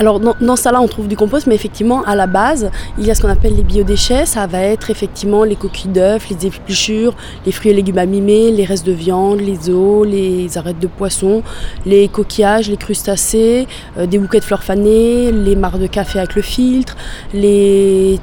Alors 0.00 0.20
dans, 0.20 0.36
dans 0.40 0.54
ça 0.54 0.70
là 0.70 0.80
on 0.80 0.86
trouve 0.86 1.08
du 1.08 1.16
compost, 1.16 1.48
mais 1.48 1.56
effectivement 1.56 2.04
à 2.04 2.14
la 2.14 2.28
base 2.28 2.70
il 2.98 3.04
y 3.04 3.10
a 3.10 3.16
ce 3.16 3.20
qu'on 3.22 3.28
appelle 3.36 3.56
les 3.56 3.64
biodéchets. 3.64 4.26
Ça 4.26 4.46
va 4.46 4.60
être 4.60 4.90
effectivement 4.94 5.42
les 5.42 5.56
coquilles 5.56 5.90
d'œufs, 5.90 6.24
les 6.30 6.46
épluchures, 6.46 7.14
les 7.44 7.50
fruits 7.50 7.72
et 7.72 7.74
légumes 7.74 7.98
abîmés, 7.98 8.52
les 8.52 8.64
restes 8.64 8.86
de 8.86 8.92
viande, 8.92 9.40
les 9.40 9.68
os, 9.70 10.06
les 10.06 10.56
arêtes 10.56 10.78
de 10.78 10.86
poisson, 10.86 11.42
les 11.84 12.06
coquillages, 12.06 12.68
les 12.70 12.76
crustacés, 12.76 13.66
euh, 13.96 14.06
des 14.06 14.18
bouquets 14.20 14.38
de 14.38 14.44
fleurs 14.44 14.62
fanées, 14.62 15.32
les 15.32 15.56
mares 15.56 15.80
de 15.80 15.88
café 15.88 16.20
avec 16.20 16.36
le 16.36 16.42
filtre, 16.42 16.96
les 17.34 18.20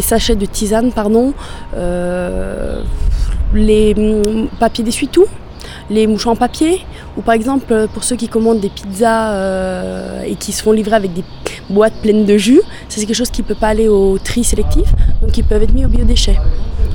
sachets 0.00 0.34
de 0.42 0.46
tisane, 0.46 0.90
pardon, 0.90 1.34
euh, 1.76 2.31
les 3.54 3.94
hum, 3.96 4.48
papiers 4.58 4.84
d'essuie-tout 4.84 5.26
les 5.90 6.06
mouchoirs 6.06 6.34
en 6.34 6.36
papier, 6.36 6.80
ou 7.16 7.22
par 7.22 7.34
exemple 7.34 7.72
euh, 7.72 7.86
pour 7.86 8.04
ceux 8.04 8.16
qui 8.16 8.28
commandent 8.28 8.60
des 8.60 8.70
pizzas 8.70 9.32
euh, 9.32 10.22
et 10.22 10.34
qui 10.36 10.52
se 10.52 10.62
font 10.62 10.72
livrer 10.72 10.96
avec 10.96 11.12
des 11.12 11.24
boîtes 11.70 11.94
pleines 12.02 12.24
de 12.24 12.36
jus, 12.36 12.62
c'est 12.88 13.04
quelque 13.04 13.14
chose 13.14 13.30
qui 13.30 13.42
ne 13.42 13.46
peut 13.46 13.54
pas 13.54 13.68
aller 13.68 13.88
au 13.88 14.18
tri 14.18 14.44
sélectif, 14.44 14.92
donc 15.20 15.36
ils 15.36 15.44
peuvent 15.44 15.62
être 15.62 15.74
mis 15.74 15.84
au 15.84 15.88
biodéchets. 15.88 16.38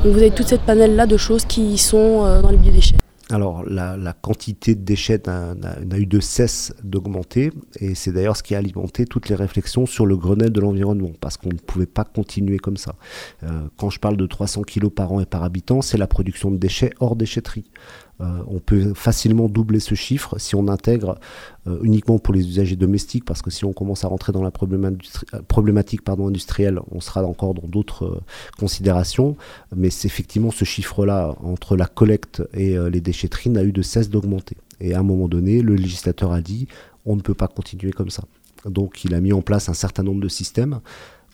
Donc 0.04 0.14
vous 0.14 0.20
avez 0.20 0.32
toute 0.32 0.48
cette 0.48 0.62
panel 0.62 0.96
là 0.96 1.06
de 1.06 1.18
choses 1.18 1.46
qui 1.46 1.78
sont 1.78 2.24
euh, 2.26 2.42
dans 2.42 2.50
les 2.50 2.58
biodéchets. 2.58 2.96
Alors, 3.30 3.64
la, 3.68 4.14
quantité 4.14 4.74
de 4.74 4.82
déchets 4.82 5.22
n'a 5.28 5.98
eu 5.98 6.06
de 6.06 6.20
cesse 6.22 6.74
d'augmenter, 6.84 7.52
et 7.80 7.94
c'est 7.94 8.14
d'ailleurs 8.14 8.38
ce 8.38 8.44
qui 8.44 8.56
a 8.56 8.58
alimenté 8.58 9.06
toutes 9.06 9.28
les 9.28 9.36
réflexions 9.36 9.86
sur 9.86 10.06
le 10.06 10.16
Grenelle 10.16 10.52
de 10.52 10.62
l'environnement, 10.62 11.12
parce 11.20 11.36
qu'on 11.36 11.50
ne 11.50 11.58
pouvait 11.58 11.88
pas 11.88 12.06
continuer 12.06 12.58
comme 12.58 12.78
ça. 12.78 12.96
Euh, 13.44 13.68
quand 13.76 13.90
je 13.90 14.00
parle 14.00 14.16
de 14.16 14.26
300 14.26 14.62
kg 14.62 14.88
par 14.88 15.12
an 15.12 15.20
et 15.20 15.26
par 15.26 15.44
habitant, 15.44 15.82
c'est 15.82 15.98
la 15.98 16.08
production 16.08 16.52
de 16.52 16.58
déchets 16.58 16.92
hors 17.02 17.18
déchetterie. 17.18 17.66
Euh, 18.20 18.44
on 18.48 18.60
peut 18.60 18.94
facilement 18.94 19.48
doubler 19.48 19.80
ce 19.80 19.94
chiffre 19.94 20.40
si 20.40 20.56
on 20.56 20.68
intègre 20.68 21.20
euh, 21.68 21.78
uniquement 21.84 22.18
pour 22.18 22.34
les 22.34 22.48
usagers 22.48 22.76
domestiques, 22.76 23.26
parce 23.26 23.42
que 23.42 23.52
si 23.52 23.64
on 23.64 23.74
commence 23.74 24.04
à 24.04 24.08
rentrer 24.08 24.32
dans 24.32 24.42
la 24.42 24.52
euh, 24.52 25.42
problématique 25.48 26.02
pardon, 26.04 26.28
industrielle, 26.28 26.80
on 26.92 27.00
sera 27.00 27.24
encore 27.24 27.54
dans 27.54 27.68
d'autres 27.68 28.22
considérations. 28.58 29.36
Mais 29.76 29.90
c'est 29.90 30.08
effectivement 30.08 30.52
ce 30.52 30.66
chiffre-là, 30.66 31.36
entre 31.44 31.76
la 31.76 31.86
collecte 31.86 32.42
et 32.54 32.78
les 32.90 33.02
déchetteries, 33.02 33.50
n'a 33.50 33.64
eu 33.64 33.72
de 33.72 33.82
cesse 33.82 34.10
d'augmenter. 34.10 34.58
Et 34.80 34.94
à 34.94 35.00
un 35.00 35.04
moment 35.04 35.28
donné, 35.28 35.62
le 35.62 35.76
législateur 35.76 36.32
a 36.32 36.42
dit 36.42 36.68
on 37.06 37.16
ne 37.16 37.22
peut 37.22 37.34
pas 37.34 37.48
continuer 37.48 37.92
comme 37.92 38.10
ça. 38.10 38.24
Donc 38.66 39.04
il 39.04 39.14
a 39.14 39.22
mis 39.22 39.34
en 39.34 39.42
place 39.42 39.70
un 39.70 39.74
certain 39.74 40.04
nombre 40.04 40.22
de 40.22 40.28
systèmes. 40.28 40.80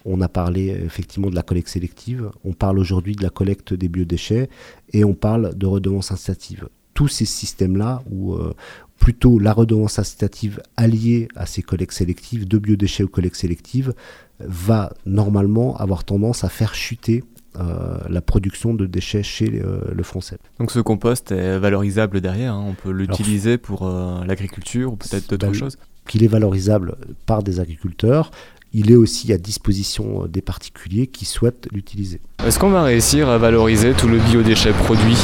On 0.06 0.22
a 0.22 0.28
parlé 0.28 0.68
effectivement 0.86 1.30
de 1.30 1.36
la 1.36 1.44
collecte 1.44 1.70
sélective, 1.70 2.30
on 2.44 2.54
parle 2.54 2.80
aujourd'hui 2.80 3.16
de 3.16 3.24
la 3.24 3.30
collecte 3.30 3.74
des 3.74 3.88
biodéchets 3.88 4.50
et 4.92 5.04
on 5.04 5.14
parle 5.14 5.56
de 5.56 5.66
redevance 5.66 6.12
incitative. 6.12 6.68
Tous 6.94 7.08
ces 7.08 7.26
systèmes-là, 7.26 8.04
ou 8.12 8.34
euh, 8.34 8.54
plutôt 9.00 9.40
la 9.40 9.54
redevance 9.54 9.98
incitative 10.00 10.62
alliée 10.78 11.28
à 11.36 11.46
ces 11.46 11.62
collectes 11.62 11.94
sélectives, 11.94 12.48
de 12.48 12.58
biodéchets 12.58 13.04
ou 13.04 13.08
collectes 13.08 13.38
sélectives, 13.38 13.94
va 14.40 14.94
normalement 15.06 15.76
avoir 15.78 16.04
tendance 16.04 16.44
à 16.44 16.50
faire 16.50 16.76
chuter 16.76 17.24
euh, 17.60 17.98
la 18.10 18.22
production 18.22 18.74
de 18.74 18.86
déchets 18.88 19.22
chez 19.22 19.62
euh, 19.64 19.80
le 19.94 20.02
français. 20.04 20.38
Donc 20.60 20.72
ce 20.72 20.80
compost 20.80 21.32
est 21.32 21.60
valorisable 21.60 22.20
derrière, 22.20 22.54
hein. 22.56 22.66
on 22.68 22.74
peut 22.74 22.92
l'utiliser 22.92 23.60
pour 23.60 23.86
euh, 23.88 24.26
l'agriculture 24.26 24.92
ou 24.94 24.96
peut-être 24.96 25.30
d'autres 25.30 25.48
Bah, 25.48 25.54
choses. 25.54 25.78
qu'il 26.08 26.24
est 26.24 26.28
valorisable 26.28 26.96
par 27.28 27.44
des 27.44 27.60
agriculteurs, 27.60 28.32
il 28.74 28.92
est 28.92 28.96
aussi 28.96 29.32
à 29.32 29.38
disposition 29.38 30.24
euh, 30.24 30.28
des 30.28 30.42
particuliers 30.42 31.08
qui 31.08 31.26
souhaitent 31.26 31.68
l'utiliser. 31.72 32.20
Est-ce 32.46 32.60
qu'on 32.60 32.72
va 32.72 32.84
réussir 32.84 33.30
à 33.30 33.38
valoriser 33.38 33.94
tout 33.94 34.08
le 34.08 34.18
biodéchet 34.18 34.72
produit? 34.72 35.18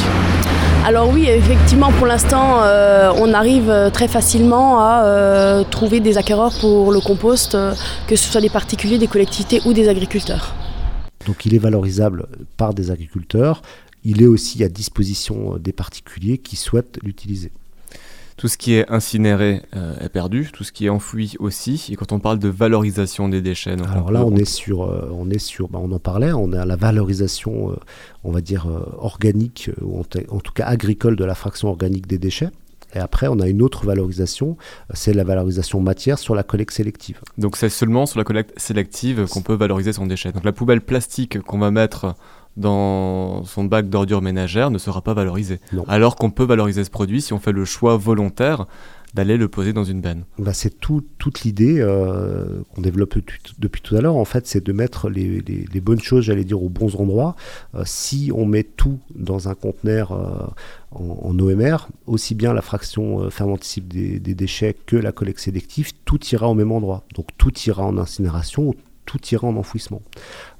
Alors 0.85 1.11
oui, 1.11 1.25
effectivement, 1.27 1.91
pour 1.91 2.07
l'instant, 2.07 2.61
euh, 2.63 3.11
on 3.17 3.33
arrive 3.33 3.69
euh, 3.69 3.89
très 3.89 4.07
facilement 4.07 4.79
à 4.79 5.03
euh, 5.03 5.63
trouver 5.63 5.99
des 5.99 6.17
acquéreurs 6.17 6.57
pour 6.59 6.91
le 6.91 7.01
compost, 7.01 7.53
euh, 7.53 7.73
que 8.07 8.15
ce 8.15 8.31
soit 8.31 8.41
des 8.41 8.49
particuliers, 8.49 8.97
des 8.97 9.07
collectivités 9.07 9.61
ou 9.65 9.73
des 9.73 9.89
agriculteurs. 9.89 10.55
Donc 11.25 11.45
il 11.45 11.53
est 11.53 11.59
valorisable 11.59 12.27
par 12.55 12.73
des 12.73 12.91
agriculteurs, 12.91 13.61
il 14.05 14.21
est 14.21 14.27
aussi 14.27 14.63
à 14.63 14.69
disposition 14.69 15.57
des 15.59 15.73
particuliers 15.73 16.37
qui 16.37 16.55
souhaitent 16.55 16.97
l'utiliser. 17.03 17.51
Tout 18.39 18.47
ce 18.47 18.57
qui 18.57 18.73
est 18.73 18.89
incinéré 18.89 19.61
euh, 19.75 19.93
est 19.99 20.09
perdu, 20.09 20.49
tout 20.53 20.63
ce 20.63 20.71
qui 20.71 20.85
est 20.85 20.89
enfoui 20.89 21.35
aussi. 21.39 21.89
Et 21.91 21.95
quand 21.97 22.11
on 22.13 22.19
parle 22.19 22.39
de 22.39 22.47
valorisation 22.47 23.27
des 23.29 23.41
déchets, 23.41 23.75
donc 23.75 23.87
Alors 23.91 24.07
on 24.07 24.11
là, 24.11 24.19
peut- 24.21 24.25
on 24.31 24.35
est 24.37 24.45
sur, 24.45 24.83
euh, 24.83 25.09
on 25.11 25.29
est 25.29 25.37
sur, 25.39 25.67
bah, 25.67 25.79
on 25.81 25.91
en 25.91 25.99
parlait, 25.99 26.31
on 26.31 26.53
à 26.53 26.65
la 26.65 26.75
valorisation, 26.77 27.71
euh, 27.71 27.75
on 28.23 28.31
va 28.31 28.41
dire 28.41 28.65
organique 28.97 29.69
ou 29.81 29.99
en, 29.99 30.03
en 30.35 30.39
tout 30.39 30.53
cas 30.53 30.65
agricole 30.65 31.15
de 31.15 31.25
la 31.25 31.35
fraction 31.35 31.67
organique 31.69 32.07
des 32.07 32.17
déchets. 32.17 32.49
Et 32.95 32.99
après, 32.99 33.27
on 33.27 33.39
a 33.39 33.47
une 33.47 33.61
autre 33.61 33.85
valorisation, 33.85 34.57
c'est 34.95 35.13
la 35.13 35.23
valorisation 35.23 35.79
matière 35.79 36.17
sur 36.17 36.33
la 36.33 36.41
collecte 36.41 36.71
sélective. 36.73 37.19
Donc 37.37 37.55
c'est 37.55 37.69
seulement 37.69 38.07
sur 38.07 38.17
la 38.17 38.23
collecte 38.23 38.59
sélective 38.59 39.27
qu'on 39.27 39.43
peut 39.43 39.53
valoriser 39.53 39.93
son 39.93 40.07
déchet. 40.07 40.31
Donc 40.31 40.43
la 40.43 40.53
poubelle 40.53 40.81
plastique 40.81 41.39
qu'on 41.41 41.59
va 41.59 41.69
mettre 41.69 42.15
dans 42.57 43.43
son 43.45 43.63
bac 43.63 43.89
d'ordures 43.89 44.21
ménagères 44.21 44.71
ne 44.71 44.77
sera 44.77 45.01
pas 45.01 45.13
valorisée. 45.13 45.59
Non. 45.73 45.85
Alors 45.87 46.15
qu'on 46.15 46.31
peut 46.31 46.43
valoriser 46.45 46.83
ce 46.83 46.89
produit 46.89 47.21
si 47.21 47.33
on 47.33 47.39
fait 47.39 47.51
le 47.51 47.65
choix 47.65 47.97
volontaire 47.97 48.65
d'aller 49.15 49.37
le 49.37 49.47
poser 49.47 49.73
dans 49.73 49.83
une 49.85 50.01
benne. 50.01 50.25
Bah, 50.37 50.53
c'est 50.53 50.79
tout- 50.79 51.03
toute 51.17 51.41
l'idée 51.41 51.79
euh, 51.79 52.61
qu'on 52.75 52.81
développe 52.81 53.17
depuis 53.57 53.81
tout 53.81 53.95
à 53.95 54.01
l'heure, 54.01 54.17
en 54.17 54.25
fait, 54.25 54.45
c'est 54.45 54.63
de 54.63 54.71
mettre 54.71 55.09
les, 55.09 55.41
les- 55.41 55.65
les 55.73 55.81
bonnes 55.81 55.99
choses, 55.99 56.25
j'allais 56.25 56.43
dire, 56.43 56.61
aux 56.61 56.69
bons 56.69 56.95
endroits. 56.95 57.35
Euh, 57.73 57.81
si 57.87 58.29
on 58.35 58.45
met 58.45 58.61
tout 58.63 58.99
dans 59.15 59.49
un 59.49 59.55
conteneur 59.55 60.11
euh, 60.11 60.45
en, 60.91 61.27
en 61.27 61.39
OMR, 61.39 61.87
aussi 62.05 62.35
bien 62.35 62.53
la 62.53 62.61
fraction 62.61 63.31
fermenticible 63.31 63.87
des, 63.87 64.19
des 64.19 64.35
déchets 64.35 64.75
que 64.85 64.95
la 64.95 65.11
collecte 65.11 65.39
sélective, 65.39 65.91
tout 66.05 66.23
ira 66.27 66.47
au 66.47 66.53
même 66.53 66.71
endroit. 66.71 67.03
Donc 67.15 67.29
tout 67.39 67.57
ira 67.65 67.83
en 67.83 67.97
incinération, 67.97 68.75
tout 69.07 69.19
ira 69.31 69.47
en 69.47 69.55
enfouissement. 69.55 70.03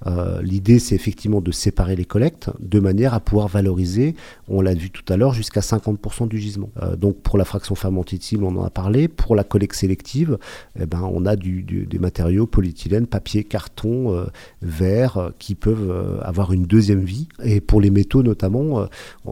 Euh, 0.08 0.42
L'idée, 0.42 0.80
c'est 0.80 0.96
effectivement 0.96 1.42
de 1.42 1.52
séparer 1.52 1.96
les 1.96 2.06
collectes 2.06 2.50
de 2.60 2.80
manière 2.80 3.14
à 3.14 3.20
pouvoir 3.20 3.48
valoriser, 3.48 4.16
on 4.48 4.62
l'a 4.62 4.74
vu 4.74 4.90
tout 4.90 5.04
à 5.12 5.18
l'heure, 5.18 5.34
jusqu'à 5.34 5.62
50% 5.62 6.28
du 6.28 6.38
gisement. 6.38 6.70
Euh, 6.82 6.96
donc 6.96 7.18
pour 7.18 7.38
la 7.38 7.46
fraction 7.46 7.76
fermenticible, 7.76 8.44
on 8.44 8.56
en 8.58 8.64
a 8.64 8.70
parlé. 8.70 9.08
Pour 9.08 9.36
la 9.36 9.44
collecte 9.44 9.76
sélective, 9.76 10.38
eh 10.80 10.86
ben, 10.86 11.02
on 11.14 11.26
a 11.26 11.36
des 11.36 12.00
matériaux 12.00 12.46
polyéthylène, 12.48 13.08
papier, 13.08 13.44
carton, 13.44 14.14
euh, 14.16 14.26
verre, 14.62 15.32
qui 15.40 15.56
peuvent 15.56 16.20
avoir 16.24 16.54
une 16.54 16.64
deuxième 16.64 17.02
vie. 17.04 17.28
Et 17.44 17.62
pour 17.62 17.82
les 17.82 17.90
métaux 17.92 18.24
notamment, 18.24 18.86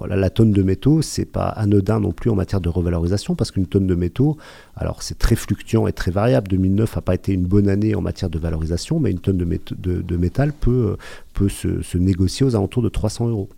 la 0.08 0.30
tonne 0.30 0.52
de 0.52 0.64
métaux, 0.64 1.02
c'est 1.02 1.26
pas 1.26 1.48
anodin 1.50 2.00
non 2.00 2.12
plus 2.12 2.30
en 2.30 2.36
matière 2.36 2.62
de 2.62 2.70
revalorisation, 2.70 3.36
parce 3.36 3.52
qu'une 3.52 3.66
tonne 3.68 3.88
de 3.88 3.96
métaux, 3.96 4.38
alors 4.76 5.02
c'est 5.04 5.18
très 5.18 5.36
fluctuant 5.36 5.88
et 5.88 5.94
très 5.94 6.12
variable. 6.12 6.48
2009 6.50 6.96
n'a 6.96 7.02
pas 7.02 7.16
été 7.16 7.34
une 7.34 7.46
bonne 7.46 7.70
année 7.70 7.96
en 7.96 8.02
matière 8.02 8.30
de 8.30 8.40
valorisation, 8.40 9.00
mais 9.00 9.12
une 9.12 9.20
tonne 9.20 9.38
de- 9.38 10.02
de 10.02 10.18
métal 10.18 10.54
peut, 10.60 10.92
euh, 10.92 10.98
peut 11.34 11.50
se, 11.50 11.82
se 11.82 11.98
négocier 11.98 12.46
aux 12.46 12.56
alentours 12.56 12.84
de 12.84 12.90
300 12.90 13.30
euros. 13.30 13.50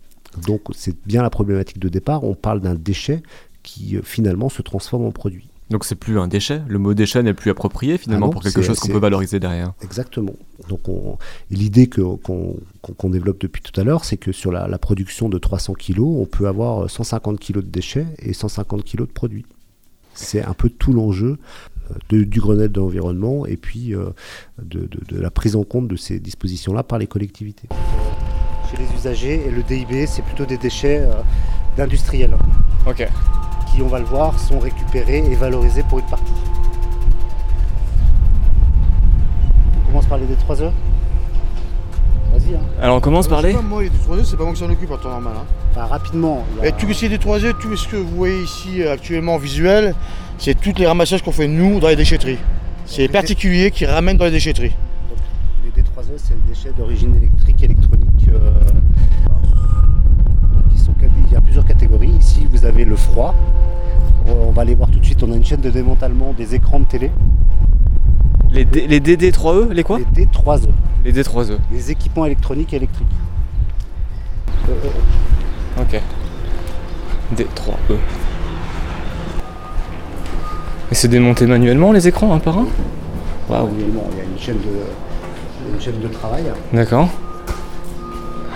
Donc 0.46 0.62
c'est 0.74 0.96
bien 1.06 1.22
la 1.22 1.30
problématique 1.30 1.78
de 1.78 1.88
départ. 1.88 2.24
On 2.24 2.34
parle 2.34 2.60
d'un 2.60 2.74
déchet 2.74 3.22
qui 3.62 3.96
euh, 3.96 4.02
finalement 4.02 4.48
se 4.48 4.62
transforme 4.62 5.04
en 5.04 5.12
produit. 5.12 5.48
Donc 5.70 5.84
c'est 5.84 5.94
plus 5.94 6.18
un 6.18 6.26
déchet. 6.26 6.62
Le 6.66 6.78
mot 6.78 6.94
déchet 6.94 7.22
n'est 7.22 7.34
plus 7.34 7.50
approprié 7.50 7.96
finalement 7.96 8.26
Ah 8.26 8.28
non, 8.28 8.32
pour 8.32 8.42
quelque 8.42 8.60
chose 8.60 8.80
qu'on 8.80 8.88
peut 8.88 8.98
valoriser 8.98 9.38
derrière. 9.38 9.72
Exactement. 9.82 10.34
Donc 10.68 10.80
l'idée 11.48 11.88
qu'on 11.88 12.18
qu'on 12.18 13.10
développe 13.10 13.40
depuis 13.40 13.62
tout 13.62 13.80
à 13.80 13.84
l'heure, 13.84 14.04
c'est 14.04 14.16
que 14.16 14.32
sur 14.32 14.50
la, 14.50 14.66
la 14.66 14.78
production 14.78 15.28
de 15.28 15.38
300 15.38 15.74
kg, 15.74 16.00
on 16.00 16.26
peut 16.26 16.48
avoir 16.48 16.90
150 16.90 17.38
kg 17.38 17.56
de 17.56 17.60
déchets 17.60 18.06
et 18.18 18.32
150 18.32 18.84
kg 18.84 18.98
de 18.98 19.04
produits. 19.04 19.46
C'est 20.14 20.42
un 20.42 20.54
peu 20.54 20.68
tout 20.68 20.92
l'enjeu 20.92 21.28
euh, 21.28 21.36
de- 22.08 22.24
du 22.24 22.40
Grenelle 22.40 22.70
de 22.72 22.80
l'environnement 22.80 23.46
et 23.46 23.56
puis 23.56 23.94
euh, 23.94 24.10
de, 24.62 24.80
de- 24.80 25.14
de 25.14 25.20
la 25.20 25.30
prise 25.30 25.56
en 25.56 25.64
compte 25.64 25.88
de 25.88 25.96
ces 25.96 26.18
dispositions-là 26.20 26.82
par 26.82 26.98
les 26.98 27.06
collectivités. 27.06 27.68
Chez 28.70 28.76
les 28.76 28.94
usagers, 28.98 29.46
et 29.46 29.50
le 29.50 29.62
DIB, 29.62 30.06
c'est 30.06 30.22
plutôt 30.22 30.44
des 30.46 30.56
déchets 30.58 30.98
euh, 31.00 31.12
d'industriels 31.76 32.36
Ok. 32.86 33.06
qui, 33.72 33.82
on 33.82 33.88
va 33.88 33.98
le 33.98 34.04
voir, 34.04 34.38
sont 34.38 34.58
récupérés 34.60 35.24
et 35.30 35.34
valorisés 35.34 35.82
pour 35.88 35.98
une 35.98 36.06
partie. 36.06 36.32
On 39.84 39.86
commence 39.88 40.06
par 40.06 40.18
les 40.18 40.24
D3E 40.26 40.70
Vas-y, 42.32 42.54
hein. 42.54 42.60
Alors 42.80 42.96
on 42.96 43.00
commence 43.00 43.26
par 43.26 43.42
les 43.42 43.52
Moi, 43.54 43.82
les 43.82 43.90
3 43.90 44.18
c'est 44.24 44.36
pas 44.36 44.44
moi 44.44 44.52
qui 44.52 44.60
s'en 44.60 44.70
occupe 44.70 44.90
en 44.92 44.98
temps 44.98 45.10
normal. 45.10 45.32
Hein. 45.36 45.44
Enfin, 45.72 45.86
rapidement. 45.86 46.44
a- 46.62 46.68
Et 46.68 46.72
tout 46.72 46.86
ce 46.92 46.98
qui 47.00 47.06
est 47.06 47.08
des 47.08 47.18
3 47.18 47.38
tout 47.60 47.76
ce 47.76 47.88
que 47.88 47.96
vous 47.96 48.16
voyez 48.16 48.40
ici 48.42 48.82
euh, 48.82 48.92
actuellement 48.92 49.34
en 49.34 49.38
visuel, 49.38 49.94
c'est 50.40 50.58
tous 50.58 50.72
les 50.78 50.86
ramassages 50.86 51.22
qu'on 51.22 51.32
fait 51.32 51.46
nous 51.48 51.78
dans 51.80 51.88
les 51.88 51.96
déchetteries. 51.96 52.38
C'est 52.86 53.02
les 53.02 53.08
particuliers 53.08 53.70
qui 53.70 53.84
ramènent 53.86 54.16
dans 54.16 54.24
les 54.24 54.30
déchetteries. 54.32 54.74
Les 55.64 55.70
D3E, 55.82 56.16
c'est 56.16 56.34
des 56.34 56.48
déchets 56.54 56.72
d'origine 56.76 57.14
électrique, 57.14 57.62
électronique. 57.62 58.06
euh, 58.32 58.50
qui 60.72 60.78
sont 60.78 60.92
cat- 60.92 61.06
il 61.26 61.32
y 61.32 61.36
a 61.36 61.40
plusieurs 61.40 61.64
catégories. 61.64 62.10
Ici, 62.18 62.46
vous 62.50 62.64
avez 62.64 62.84
le 62.84 62.96
froid. 62.96 63.34
On 64.26 64.50
va 64.52 64.62
aller 64.62 64.74
voir 64.74 64.90
tout 64.90 64.98
de 64.98 65.04
suite. 65.04 65.22
On 65.22 65.30
a 65.32 65.36
une 65.36 65.44
chaîne 65.44 65.60
de 65.60 65.70
démantèlement 65.70 66.32
des 66.32 66.54
écrans 66.54 66.80
de 66.80 66.84
télé. 66.84 67.10
les, 68.50 68.64
D- 68.64 68.86
les 68.88 69.00
DD3E, 69.00 69.70
les 69.72 69.82
quoi? 69.84 69.98
Les 69.98 70.24
D3E. 70.26 70.68
Les 71.04 71.12
D3E. 71.12 71.58
Les 71.70 71.90
équipements 71.90 72.24
électroniques 72.26 72.72
et 72.72 72.76
électriques. 72.76 73.06
Ok. 75.78 76.00
D3E. 77.36 77.96
Et 80.90 80.94
c'est 80.94 81.08
démonté 81.08 81.46
manuellement 81.46 81.92
les 81.92 82.08
écrans 82.08 82.34
un 82.34 82.38
par 82.38 82.58
un 82.58 82.66
Waouh. 83.48 83.66
Manuellement, 83.66 84.04
il 84.12 84.18
y 84.18 84.20
a 84.20 84.24
une 84.24 84.38
chaîne 84.38 84.58
de, 84.58 85.74
une 85.74 85.80
chaîne 85.80 86.00
de 86.00 86.08
travail. 86.08 86.42
D'accord. 86.72 87.08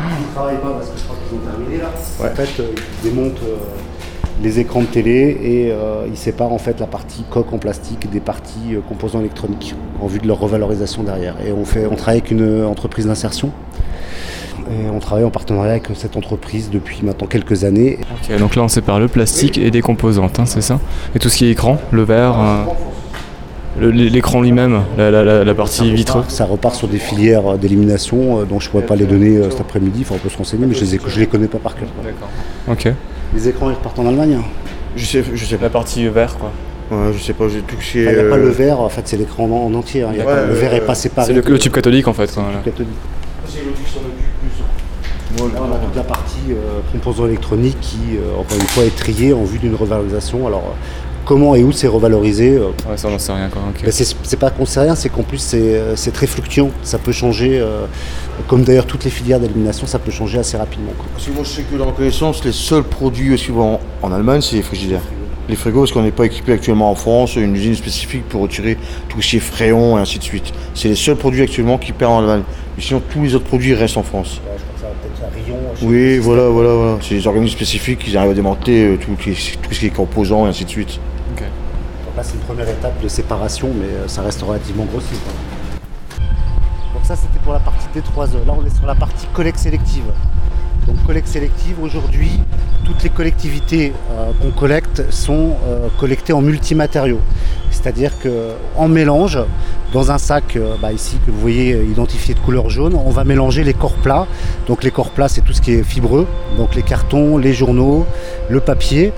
Ils 0.01 0.29
ne 0.29 0.35
travaillent 0.35 0.59
pas 0.59 0.71
parce 0.71 0.91
que 0.91 0.99
je 0.99 1.05
crois 1.05 1.17
qu'ils 1.17 1.39
ont 1.39 1.41
terminé 1.41 1.79
là. 1.79 1.91
Ouais. 2.21 2.31
En 2.31 2.35
fait, 2.35 2.61
euh, 2.63 2.67
ils 3.05 3.11
démontent 3.11 3.43
euh, 3.45 3.57
les 4.43 4.59
écrans 4.59 4.81
de 4.81 4.87
télé 4.87 5.39
et 5.43 5.71
euh, 5.71 6.07
ils 6.09 6.17
séparent 6.17 6.53
en 6.53 6.59
fait 6.59 6.81
la 6.81 6.87
partie 6.87 7.25
coque 7.31 7.53
en 7.53 7.59
plastique 7.59 8.11
des 8.11 8.21
parties 8.21 8.75
euh, 8.75 8.81
composants 8.89 9.21
électroniques 9.21 9.75
en 10.01 10.07
vue 10.07 10.19
de 10.19 10.27
leur 10.27 10.41
revalorisation 10.41 11.05
derrière. 11.05 11.37
Et 11.47 11.53
on, 11.53 11.65
fait, 11.65 11.87
on 11.87 11.95
travaille 11.95 12.19
avec 12.19 12.31
une 12.31 12.65
entreprise 12.65 13.07
d'insertion. 13.07 13.51
Et 14.71 14.89
on 14.91 14.99
travaille 14.99 15.25
en 15.25 15.31
partenariat 15.31 15.73
avec 15.73 15.89
cette 15.95 16.17
entreprise 16.17 16.71
depuis 16.71 17.01
maintenant 17.03 17.27
quelques 17.27 17.65
années. 17.65 17.99
Ok, 18.31 18.39
donc 18.39 18.57
là 18.57 18.63
on 18.63 18.69
sépare 18.69 18.99
le 18.99 19.09
plastique 19.09 19.59
et 19.59 19.71
des 19.71 19.83
composantes, 19.83 20.39
hein, 20.41 20.47
c'est 20.47 20.63
ça 20.63 20.81
Et 21.15 21.19
tout 21.19 21.29
ce 21.29 21.37
qui 21.37 21.47
est 21.47 21.51
écran, 21.51 21.79
le 21.93 22.03
verre, 22.03 22.35
euh, 22.41 22.65
le- 23.81 23.91
l'écran 23.91 24.41
lui-même, 24.41 24.81
la, 24.97 25.11
la- 25.11 25.23
la- 25.25 25.45
la 25.45 25.55
partie 25.55 25.93
vitreux. 25.93 26.25
Ça 26.29 26.45
repart 26.47 26.75
sur 26.75 26.89
des 26.89 26.99
filières 26.99 27.53
euh, 27.55 27.57
d'élimination 27.57 28.41
euh, 28.41 28.45
dont 28.45 28.59
je 28.59 28.67
ne 28.69 28.71
pourrais 28.71 28.87
pas 28.87 28.97
les 28.97 29.05
donner 29.05 29.37
euh, 29.37 29.51
cet 29.51 29.61
après-midi, 29.61 30.01
enfin 30.03 30.15
on 30.17 30.19
peut 30.19 30.29
se 30.31 30.39
renseigner, 30.39 30.65
mais 30.67 30.75
je 30.75 30.85
les, 30.85 30.99
je 31.07 31.21
les 31.21 31.27
connais 31.27 31.49
pas 31.49 31.59
par 31.59 31.75
cœur. 31.75 31.89
D'accord. 32.03 32.29
Ok. 32.71 32.89
Les 33.35 33.49
écrans 33.49 33.69
ils 33.71 33.75
repartent 33.75 33.99
en 33.99 34.07
Allemagne. 34.07 34.39
hein. 34.41 34.45
Je 34.97 35.05
sais, 35.05 35.25
je 35.35 35.45
sais 35.45 35.57
pas. 35.57 35.65
La 35.65 35.71
partie 35.71 36.07
vert 36.09 36.37
quoi. 36.39 36.53
Ouais, 36.91 37.13
je 37.13 37.23
sais 37.23 37.33
pas, 37.33 37.49
j'ai 37.49 37.61
tout 37.61 37.75
ce 37.81 37.93
qui 37.93 37.99
est. 38.01 38.07
Enfin, 38.07 38.13
Il 38.13 38.21
n'y 38.23 38.27
a 38.27 38.31
pas 38.31 38.37
euh, 38.37 38.45
le 38.45 38.51
verre, 38.51 38.81
en 38.81 38.89
fait 38.89 39.03
c'est 39.07 39.17
l'écran 39.17 39.45
en, 39.45 39.67
en 39.67 39.75
entier. 39.75 40.03
hein. 40.05 40.11
Il 40.13 40.19
y 40.19 40.23
a 40.23 40.25
Ouais, 40.25 40.33
pas- 40.35 40.43
le 40.47 40.53
ouais, 40.53 40.59
verre 40.59 40.71
ouais. 40.73 40.77
est 40.79 40.81
pas 40.87 40.95
séparé. 40.95 41.27
C'est 41.27 41.33
le, 41.35 41.43
le 41.43 41.59
tube 41.59 41.73
catholique 41.73 42.07
en 42.09 42.13
fait. 42.15 42.33
quoi, 42.33 42.45
voilà. 42.45 42.59
catholique. 42.61 42.89
C'est 45.37 45.43
l'autre 45.43 45.53
qui 45.55 45.59
s'en 45.59 45.61
occupe 45.61 45.61
plus. 45.61 45.61
Là, 45.61 45.61
on 45.71 45.75
a 45.75 45.79
toute 45.87 45.97
la 45.97 46.03
partie 46.05 46.39
euh, 46.51 46.81
composants 46.93 47.27
électroniques 47.27 47.81
qui, 47.81 47.99
euh, 48.17 48.41
encore 48.41 48.57
une 48.59 48.67
fois, 48.67 48.85
est 48.85 48.97
triée 48.97 49.33
en 49.33 49.45
vue 49.45 49.59
d'une 49.59 49.75
revalorisation. 49.75 50.47
Alors, 50.47 50.61
euh, 50.67 50.77
comment 51.25 51.55
et 51.55 51.65
où 51.65 51.73
c'est 51.73 51.89
revalorisé 51.89 52.57
euh, 52.57 52.69
Ouais, 52.89 52.97
ça 52.97 53.09
on 53.09 53.13
n'en 53.13 53.19
sait 53.19 53.33
rien 53.33 53.49
quoi. 53.49 53.63
ok. 53.71 53.83
ben, 53.83 53.91
c'est 53.93 54.37
pas 54.37 54.51
qu'on 54.51 54.67
sait 54.67 54.81
rien, 54.81 54.95
c'est 54.95 55.09
qu'en 55.09 55.23
plus 55.23 55.39
c'est 55.39 56.11
très 56.13 56.27
fluctuant. 56.27 56.71
Ça 56.83 56.99
peut 56.99 57.13
changer, 57.13 57.59
euh, 57.61 57.87
comme 58.47 58.63
d'ailleurs 58.63 58.87
toutes 58.87 59.05
les 59.05 59.11
filières 59.11 59.41
d'élimination, 59.41 59.87
ça 59.87 59.99
peut 59.99 60.11
changer 60.11 60.39
assez 60.39 60.57
rapidement. 60.57 60.93
quoi. 60.97 61.07
Parce 61.15 61.27
que 61.27 61.33
moi 61.33 61.43
je 61.45 61.49
sais 61.49 61.63
que 61.63 61.77
dans 61.77 61.87
ma 61.87 61.93
connaissance, 61.93 62.45
les 62.45 62.53
seuls 62.53 62.85
produits 62.85 63.35
en, 63.57 63.81
en 64.03 64.13
Allemagne, 64.13 64.41
c'est 64.43 64.57
les 64.57 64.63
frigidaires. 64.63 65.01
Les 65.49 65.57
frigos, 65.57 65.81
parce 65.81 65.93
qu'on 65.93 66.03
n'est 66.03 66.11
pas 66.11 66.25
équipé 66.25 66.53
actuellement 66.53 66.91
en 66.91 66.95
France, 66.95 67.37
une 67.37 67.55
usine 67.55 67.75
spécifique 67.75 68.27
pour 68.29 68.41
retirer 68.43 68.79
tout 69.11 69.21
ce 69.21 69.29
qui 69.31 69.37
est 69.37 69.41
fréon 69.41 69.99
et 69.99 70.01
ainsi 70.01 70.19
de 70.19 70.25
suite. 70.25 70.53
C'est 70.75 70.89
les 70.89 70.95
seuls 70.95 71.17
produits 71.17 71.43
actuellement 71.43 71.77
qui 71.77 71.93
perdent 71.93 72.13
en 72.13 72.21
Allemagne. 72.21 72.43
Mais 72.77 72.83
sinon, 72.83 73.03
tous 73.13 73.23
les 73.23 73.35
autres 73.35 73.45
produits 73.45 73.75
restent 73.75 73.99
en 73.99 74.03
France. 74.03 74.41
Oui, 75.83 76.19
voilà, 76.19 76.49
voilà, 76.49 76.75
voilà. 76.75 76.97
C'est 77.01 77.15
des 77.17 77.27
organismes 77.27 77.57
spécifiques 77.57 77.99
qui 78.01 78.17
arrivent 78.17 78.31
à 78.31 78.35
démanteler 78.35 78.85
euh, 78.95 78.97
tout, 78.97 79.15
qui- 79.17 79.59
tout 79.61 79.73
ce 79.75 79.81
qui 79.81 79.87
est 79.87 79.91
composants 79.91 80.47
et 80.47 80.49
ainsi 80.51 80.65
de 80.65 80.71
suite. 80.71 80.99
Ok. 81.35 81.41
Donc 81.41 82.17
là, 82.17 82.23
c'est 82.23 82.35
une 82.35 82.41
première 82.41 82.69
étape 82.69 83.03
de 83.03 83.09
séparation, 83.09 83.71
mais 83.79 83.87
euh, 83.87 84.09
ça 84.09 84.23
reste 84.23 84.43
relativement 84.43 84.85
grossier. 84.85 85.17
quoi. 85.25 85.33
Donc 86.95 87.05
ça, 87.05 87.17
c'était 87.17 87.39
pour 87.43 87.53
la 87.53 87.59
partie 87.61 87.87
D3E. 87.95 88.47
Là, 88.47 88.55
on 88.59 88.65
est 88.65 88.75
sur 88.77 88.87
la 88.87 88.95
partie 88.95 89.27
collecte 89.33 89.59
sélective. 89.59 90.05
Donc 90.87 91.03
collecte 91.07 91.29
sélective, 91.29 91.77
aujourd'hui, 91.83 92.31
toutes 92.85 93.03
les 93.03 93.11
collectivités 93.11 93.93
euh, 94.11 94.31
qu'on 94.41 94.51
collecte 94.51 95.11
sont 95.11 95.57
euh, 95.67 95.89
collectées 95.99 96.33
en 96.33 96.41
multimatériaux. 96.41 97.21
C'est-à-dire 97.71 98.13
qu'en 98.23 98.89
mélange, 98.89 99.39
dans 99.93 100.11
un 100.11 100.19
sac 100.19 100.57
euh, 100.57 100.77
bah, 100.81 100.93
ici 100.93 101.19
que 101.27 101.31
vous 101.31 101.41
voyez 101.41 101.83
identifié 101.85 102.35
de 102.35 102.41
couleur 102.41 102.71
jaune, 102.71 102.95
on 102.95 103.11
va 103.11 103.25
mélanger 103.25 103.65
les 103.65 103.75
corps 103.75 103.97
plats. 103.97 104.27
Donc 104.67 104.85
les 104.85 104.91
corps 104.91 105.11
plats, 105.11 105.29
c'est 105.29 105.41
tout 105.41 105.53
ce 105.53 105.61
qui 105.61 105.73
est 105.73 105.83
fibreux, 105.83 106.27
donc 106.57 106.75
les 106.75 106.83
cartons, 106.83 107.39
les 107.39 107.53
journaux, 107.53 108.07
le 108.49 108.61
papier 108.61 109.13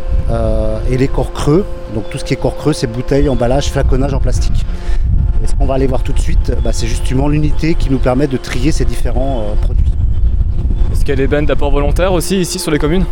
et 0.90 0.96
les 0.96 1.08
corps 1.08 1.32
creux. 1.32 1.64
Donc 1.94 2.10
tout 2.10 2.18
ce 2.18 2.24
qui 2.24 2.34
est 2.34 2.36
corps 2.36 2.56
creux, 2.56 2.72
c'est 2.72 2.86
bouteilles, 2.86 3.28
emballage, 3.28 3.70
flaconnage 3.70 4.14
en 4.14 4.20
plastique. 4.20 4.64
Et 5.42 5.46
ce 5.46 5.54
qu'on 5.54 5.66
va 5.66 5.74
aller 5.74 5.86
voir 5.86 6.02
tout 6.02 6.12
de 6.12 6.18
suite, 6.18 6.52
bah, 6.64 6.70
c'est 6.72 6.86
justement 6.86 7.28
l'unité 7.28 7.74
qui 7.74 7.90
nous 7.90 7.98
permet 7.98 8.26
de 8.26 8.36
trier 8.36 8.72
ces 8.72 8.84
différents 8.84 9.44
produits. 9.62 9.85
Est-ce 10.96 11.04
qu'il 11.04 11.10
y 11.10 11.12
a 11.12 11.16
des 11.16 11.26
bennes 11.26 11.44
d'apport 11.44 11.70
volontaire 11.70 12.10
aussi 12.14 12.40
ici 12.40 12.58
sur 12.58 12.70
les 12.70 12.78
communes 12.78 13.04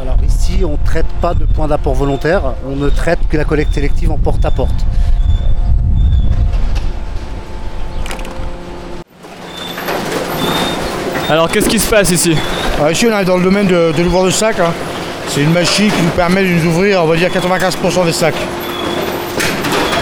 Alors 0.00 0.16
ici, 0.24 0.64
on 0.64 0.70
ne 0.80 0.86
traite 0.86 1.08
pas 1.20 1.34
de 1.34 1.44
points 1.44 1.66
d'apport 1.66 1.92
volontaire, 1.92 2.40
on 2.70 2.76
ne 2.76 2.88
traite 2.88 3.18
que 3.28 3.36
la 3.36 3.42
collecte 3.42 3.74
sélective 3.74 4.12
en 4.12 4.16
porte-à-porte. 4.16 4.86
Alors 11.28 11.48
qu'est-ce 11.50 11.68
qui 11.68 11.78
se 11.78 11.88
passe 11.88 12.10
ici 12.10 12.36
Alors 12.78 12.90
ici, 12.90 13.06
on 13.10 13.18
est 13.18 13.24
dans 13.24 13.36
le 13.36 13.42
domaine 13.44 13.66
de, 13.66 13.92
de 13.96 14.02
l'ouvreur 14.02 14.24
de 14.24 14.30
sac. 14.30 14.58
hein. 14.60 14.72
C'est 15.28 15.40
une 15.42 15.52
machine 15.52 15.90
qui 15.90 16.02
nous 16.02 16.10
permet 16.10 16.42
de 16.42 16.48
nous 16.48 16.66
ouvrir, 16.66 17.02
on 17.02 17.06
va 17.06 17.16
dire, 17.16 17.28
95% 17.30 18.04
des 18.04 18.12
sacs. 18.12 18.34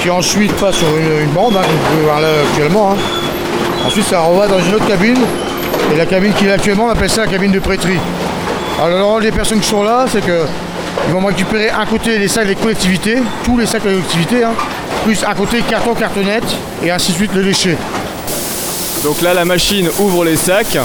Qui 0.03 0.11
ensuite 0.11 0.53
passe 0.55 0.77
sur 0.77 0.89
une, 0.89 1.25
une 1.25 1.31
bande, 1.31 1.57
hein, 1.57 1.61
comme 1.63 1.71
vous 1.77 1.91
pouvez 1.91 2.03
voir 2.05 2.21
là 2.21 2.29
actuellement. 2.51 2.93
hein. 2.93 2.97
Ensuite, 3.87 4.07
ça 4.07 4.21
renvoie 4.21 4.49
dans 4.49 4.59
une 4.59 4.75
autre 4.75 4.87
cabine. 4.87 5.19
Et 5.93 5.97
la 5.97 6.07
cabine 6.07 6.33
qu'il 6.33 6.51
a 6.51 6.55
actuellement, 6.55 6.87
on 6.87 6.91
appelle 6.91 7.11
ça 7.11 7.23
la 7.23 7.27
cabine 7.31 7.53
de 7.53 7.59
prêterie. 7.59 7.99
Alors, 8.81 8.99
le 8.99 9.05
rôle 9.05 9.23
des 9.23 9.33
personnes 9.33 9.61
qui 9.61 9.69
sont 9.69 9.83
là, 9.83 10.07
c'est 10.11 10.25
que 10.25 10.45
ils 11.09 11.13
vont 11.13 11.25
récupérer 11.25 11.71
un 11.71 11.87
côté 11.87 12.19
les 12.19 12.29
sacs 12.29 12.47
des 12.47 12.55
collectivités, 12.55 13.19
tous 13.45 13.59
les 13.59 13.67
sacs 13.67 13.83
des 13.83 13.91
collectivités, 13.91 14.45
hein, 14.45 14.53
plus 15.05 15.25
un 15.25 15.35
côté 15.35 15.63
carton, 15.63 15.95
cartonnette, 15.95 16.45
et 16.83 16.91
ainsi 16.91 17.13
de 17.13 17.17
suite 17.17 17.35
le 17.35 17.43
déchet. 17.43 17.77
Donc 19.03 19.23
là 19.23 19.33
la 19.33 19.47
machine 19.47 19.89
ouvre 19.99 20.25
les 20.25 20.37
sacs 20.37 20.79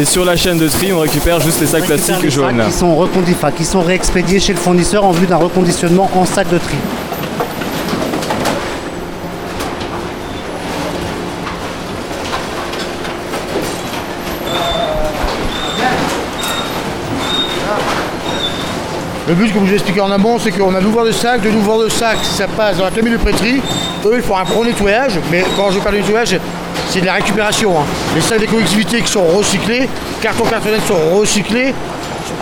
et 0.00 0.04
sur 0.06 0.24
la 0.24 0.34
chaîne 0.34 0.56
de 0.56 0.66
tri 0.66 0.94
on 0.94 1.00
récupère 1.00 1.40
juste 1.40 1.60
les 1.60 1.66
sacs 1.66 1.84
plastiques 1.84 2.22
les 2.22 2.30
jaunes. 2.30 2.62
Qui 2.66 2.72
sont, 2.72 3.08
qui 3.54 3.64
sont 3.66 3.82
réexpédiés 3.82 4.40
chez 4.40 4.54
le 4.54 4.58
fournisseur 4.58 5.04
en 5.04 5.10
vue 5.10 5.26
d'un 5.26 5.36
reconditionnement 5.36 6.10
en 6.14 6.24
sac 6.24 6.48
de 6.48 6.56
tri. 6.56 6.76
Le 19.30 19.36
but, 19.36 19.52
comme 19.54 19.62
je 19.64 19.68
vous 19.70 19.74
expliqué 19.74 20.00
en 20.00 20.10
amont, 20.10 20.40
c'est 20.40 20.50
qu'on 20.50 20.74
a 20.74 20.80
l'ouvreur 20.80 21.04
de 21.04 21.12
sac, 21.12 21.40
de 21.42 21.50
l'ouvreur 21.50 21.78
de 21.78 21.88
sac, 21.88 22.18
ça 22.24 22.48
passe 22.48 22.78
dans 22.78 22.84
la 22.86 22.90
cabine 22.90 23.12
de 23.12 23.16
prêterie. 23.16 23.62
Eux, 24.04 24.14
ils 24.16 24.22
font 24.22 24.36
un 24.36 24.42
gros 24.42 24.64
nettoyage, 24.64 25.12
mais 25.30 25.44
quand 25.56 25.70
je 25.70 25.78
parle 25.78 25.94
de 25.94 26.00
nettoyage, 26.00 26.36
c'est 26.88 27.00
de 27.00 27.06
la 27.06 27.12
récupération. 27.12 27.70
hein. 27.78 27.84
Les 28.16 28.22
sacs 28.22 28.40
des 28.40 28.48
collectivités 28.48 29.00
qui 29.00 29.08
sont 29.12 29.22
recyclés, 29.24 29.88
carton 30.20 30.42
cartonnettes 30.46 30.84
sont 30.88 30.98
recyclés, 31.16 31.72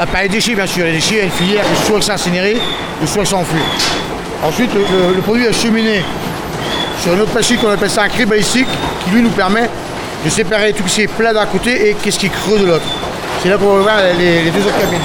à 0.00 0.06
part 0.06 0.22
les 0.22 0.30
déchets 0.30 0.54
bien 0.54 0.66
sûr, 0.66 0.86
les 0.86 0.92
déchets, 0.92 1.16
il 1.16 1.18
y 1.18 1.20
a 1.20 1.24
une 1.24 1.30
filière 1.30 1.64
soit 1.86 1.98
que 1.98 2.04
c'est 2.06 2.12
incinéré, 2.12 2.56
ou 3.02 3.06
soit 3.06 3.22
que 3.24 3.28
c'est. 3.28 4.46
Ensuite, 4.46 4.70
le, 4.72 5.20
produit 5.20 5.44
est 5.44 5.52
cheminé 5.52 6.02
sur 7.02 7.12
une 7.12 7.20
autre 7.20 7.34
machine 7.34 7.58
qu'on 7.58 7.68
appelle 7.70 7.90
ça 7.90 8.04
un 8.04 8.08
cri 8.08 8.24
balistique, 8.24 8.68
qui 9.04 9.10
lui 9.10 9.20
nous 9.20 9.30
permet 9.30 9.68
de 10.24 10.30
séparer 10.30 10.72
tout 10.72 10.88
ce 10.88 10.94
qui 10.94 11.02
est 11.02 11.06
plat 11.06 11.34
d'un 11.34 11.44
côté 11.44 11.90
et 11.90 11.94
qu'est-ce 12.02 12.18
qui 12.18 12.26
est 12.26 12.32
creux 12.46 12.58
de 12.58 12.64
l'autre. 12.64 12.86
C'est 13.42 13.50
là 13.50 13.58
qu'on 13.58 13.74
va 13.76 13.82
voir 13.82 13.96
les- 14.18 14.44
les 14.44 14.50
deux 14.50 14.60
autres 14.60 14.78
cabines. 14.80 14.98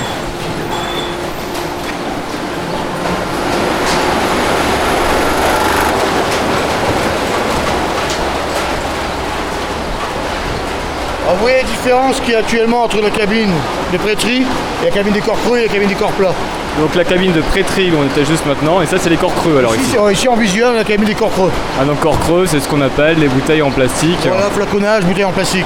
Alors, 11.34 11.42
vous 11.42 11.50
voyez 11.50 11.64
la 11.64 11.70
différence 11.70 12.20
qu'il 12.20 12.34
y 12.34 12.36
a 12.36 12.40
actuellement 12.40 12.84
entre 12.84 13.02
la 13.02 13.10
cabine 13.10 13.50
de 13.92 13.98
prêterie 13.98 14.44
et 14.82 14.86
la 14.86 14.92
cabine 14.92 15.14
des 15.14 15.20
corps 15.20 15.40
creux 15.44 15.58
et 15.58 15.64
la 15.64 15.74
cabine 15.74 15.90
des 15.90 15.96
corps 15.96 16.12
plats. 16.12 16.34
Donc 16.80 16.94
la 16.94 17.04
cabine 17.04 17.32
de 17.32 17.42
prêterie 17.42 17.90
où 17.92 17.96
on 18.00 18.06
était 18.06 18.24
juste 18.24 18.46
maintenant 18.46 18.82
et 18.82 18.86
ça 18.86 18.98
c'est 19.00 19.10
les 19.10 19.18
corps 19.18 19.34
creux 19.34 19.58
alors 19.58 19.76
Ici, 19.76 19.84
ici. 19.96 19.98
ici, 20.12 20.28
en 20.28 20.36
visuel, 20.36 20.68
on 20.68 20.74
a 20.76 20.78
la 20.78 20.84
cabine 20.84 21.08
des 21.08 21.16
corps 21.16 21.32
creux. 21.32 21.52
Ah 21.82 21.86
donc 21.86 22.00
corps 22.02 22.20
creux 22.20 22.46
c'est 22.46 22.60
ce 22.60 22.68
qu'on 22.68 22.82
appelle 22.82 23.18
les 23.18 23.28
bouteilles 23.30 23.64
en 23.64 23.72
plastique. 23.72 24.20
Voilà, 24.28 24.44
flaconnage, 24.52 25.06
bouteille 25.06 25.24
en 25.26 25.32
plastique. 25.32 25.66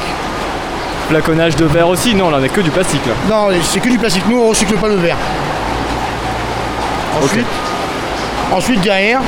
Flaconnage 1.10 1.58
de 1.58 1.66
verre 1.66 1.90
aussi, 1.90 2.16
non 2.16 2.30
là 2.30 2.38
on 2.40 2.44
a 2.44 2.48
que 2.48 2.62
du 2.62 2.72
plastique 2.72 3.06
là. 3.06 3.14
Non, 3.30 3.50
c'est 3.62 3.82
que 3.82 3.90
du 3.90 3.98
plastique. 3.98 4.24
Nous, 4.30 4.40
on 4.40 4.48
recycle 4.48 4.76
pas 4.76 4.88
le 4.88 4.96
verre. 4.96 5.18
Ensuite, 7.22 7.46
ensuite 8.54 8.80
derrière, 8.82 9.20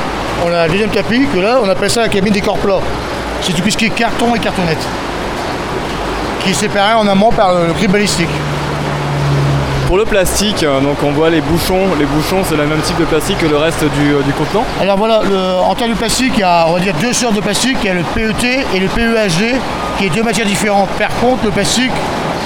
on 0.42 0.48
a 0.48 0.52
la 0.52 0.68
deuxième 0.68 0.90
cabine 0.90 1.26
que 1.28 1.38
là, 1.38 1.60
on 1.62 1.68
appelle 1.68 1.90
ça 1.90 2.00
la 2.00 2.08
cabine 2.08 2.32
des 2.32 2.40
corps 2.40 2.56
plats. 2.58 2.80
C'est 3.42 3.52
tout 3.52 3.62
ce 3.68 3.76
qui 3.76 3.86
est 3.86 3.90
carton 3.90 4.34
et 4.34 4.38
cartonnette. 4.38 4.86
Qui 6.42 6.50
est 6.50 6.54
séparé 6.54 6.94
en 6.94 7.06
amont 7.06 7.30
par 7.30 7.52
le, 7.54 7.72
grip 7.72 7.90
balistique. 7.90 8.28
Pour 9.86 9.98
le 9.98 10.04
plastique, 10.04 10.62
euh, 10.62 10.80
donc 10.80 10.96
on 11.02 11.10
voit 11.10 11.30
les 11.30 11.40
bouchons, 11.40 11.80
les 11.98 12.04
bouchons 12.06 12.42
c'est 12.48 12.56
le 12.56 12.64
même 12.64 12.80
type 12.80 12.96
de 12.98 13.04
plastique 13.04 13.38
que 13.38 13.46
le 13.46 13.56
reste 13.56 13.82
du, 13.82 14.14
euh, 14.14 14.22
du 14.22 14.32
contenant. 14.32 14.64
Alors 14.80 14.96
voilà, 14.96 15.20
le- 15.28 15.56
en 15.68 15.74
termes 15.74 15.90
de 15.90 15.96
plastique, 15.96 16.32
il 16.36 16.40
y 16.40 16.44
a 16.44 16.64
on 16.68 16.74
va 16.74 16.80
dire 16.80 16.94
deux 17.00 17.12
sortes 17.12 17.34
de 17.34 17.40
plastique. 17.40 17.76
Il 17.82 17.86
y 17.86 17.90
a 17.90 17.94
le 17.94 18.02
PET 18.14 18.64
et 18.74 18.78
le 18.78 18.86
PEHD, 18.86 19.56
qui 19.98 20.06
est 20.06 20.10
deux 20.10 20.22
matières 20.22 20.46
différentes. 20.46 20.88
Par 20.90 21.08
contre, 21.20 21.44
le 21.44 21.50
plastique, 21.50 21.90